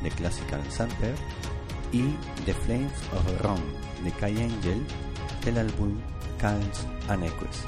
[0.03, 1.15] de Classical Sampler,
[1.91, 3.63] y The Flames of Rome
[4.03, 4.85] de Kai Angel,
[5.43, 5.99] del álbum
[6.39, 7.65] Calms and Echoes.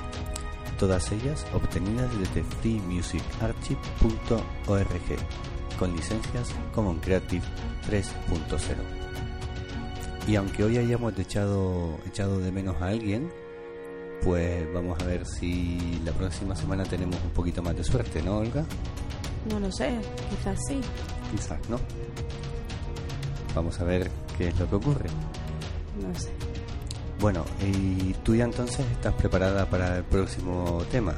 [0.77, 5.17] Todas ellas obtenidas desde freemusicarchive.org
[5.77, 7.43] con licencias Common Creative
[7.89, 9.00] 3.0.
[10.27, 13.29] Y aunque hoy hayamos echado, echado de menos a alguien,
[14.23, 18.37] pues vamos a ver si la próxima semana tenemos un poquito más de suerte, ¿no,
[18.37, 18.63] Olga?
[19.49, 19.99] No lo sé,
[20.29, 20.79] quizás sí.
[21.31, 21.79] Quizás, ¿no?
[23.55, 25.09] Vamos a ver qué es lo que ocurre.
[25.99, 26.29] No sé.
[27.19, 31.15] Bueno, y tú ya entonces estás preparada para el próximo tema.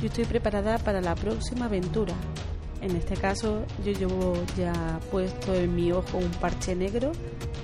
[0.00, 2.14] Yo estoy preparada para la próxima aventura.
[2.80, 7.12] En este caso, yo llevo ya puesto en mi ojo un parche negro,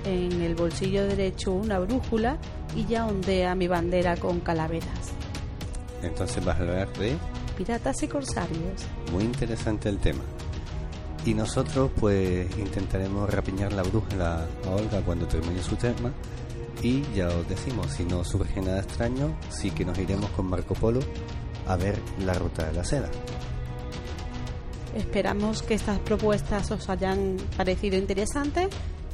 [0.05, 2.37] en el bolsillo derecho una brújula
[2.75, 5.13] y ya ondea mi bandera con calaveras.
[6.01, 7.17] Entonces vas a hablar de
[7.57, 8.85] Piratas y corsarios.
[9.11, 10.23] muy interesante el tema.
[11.25, 16.11] Y nosotros pues intentaremos rapiñar la brújula a Olga cuando termine su tema.
[16.81, 20.73] Y ya os decimos, si no surge nada extraño, sí que nos iremos con Marco
[20.73, 20.99] Polo
[21.67, 23.09] a ver la ruta de la seda.
[24.95, 28.67] Esperamos que estas propuestas os hayan parecido interesantes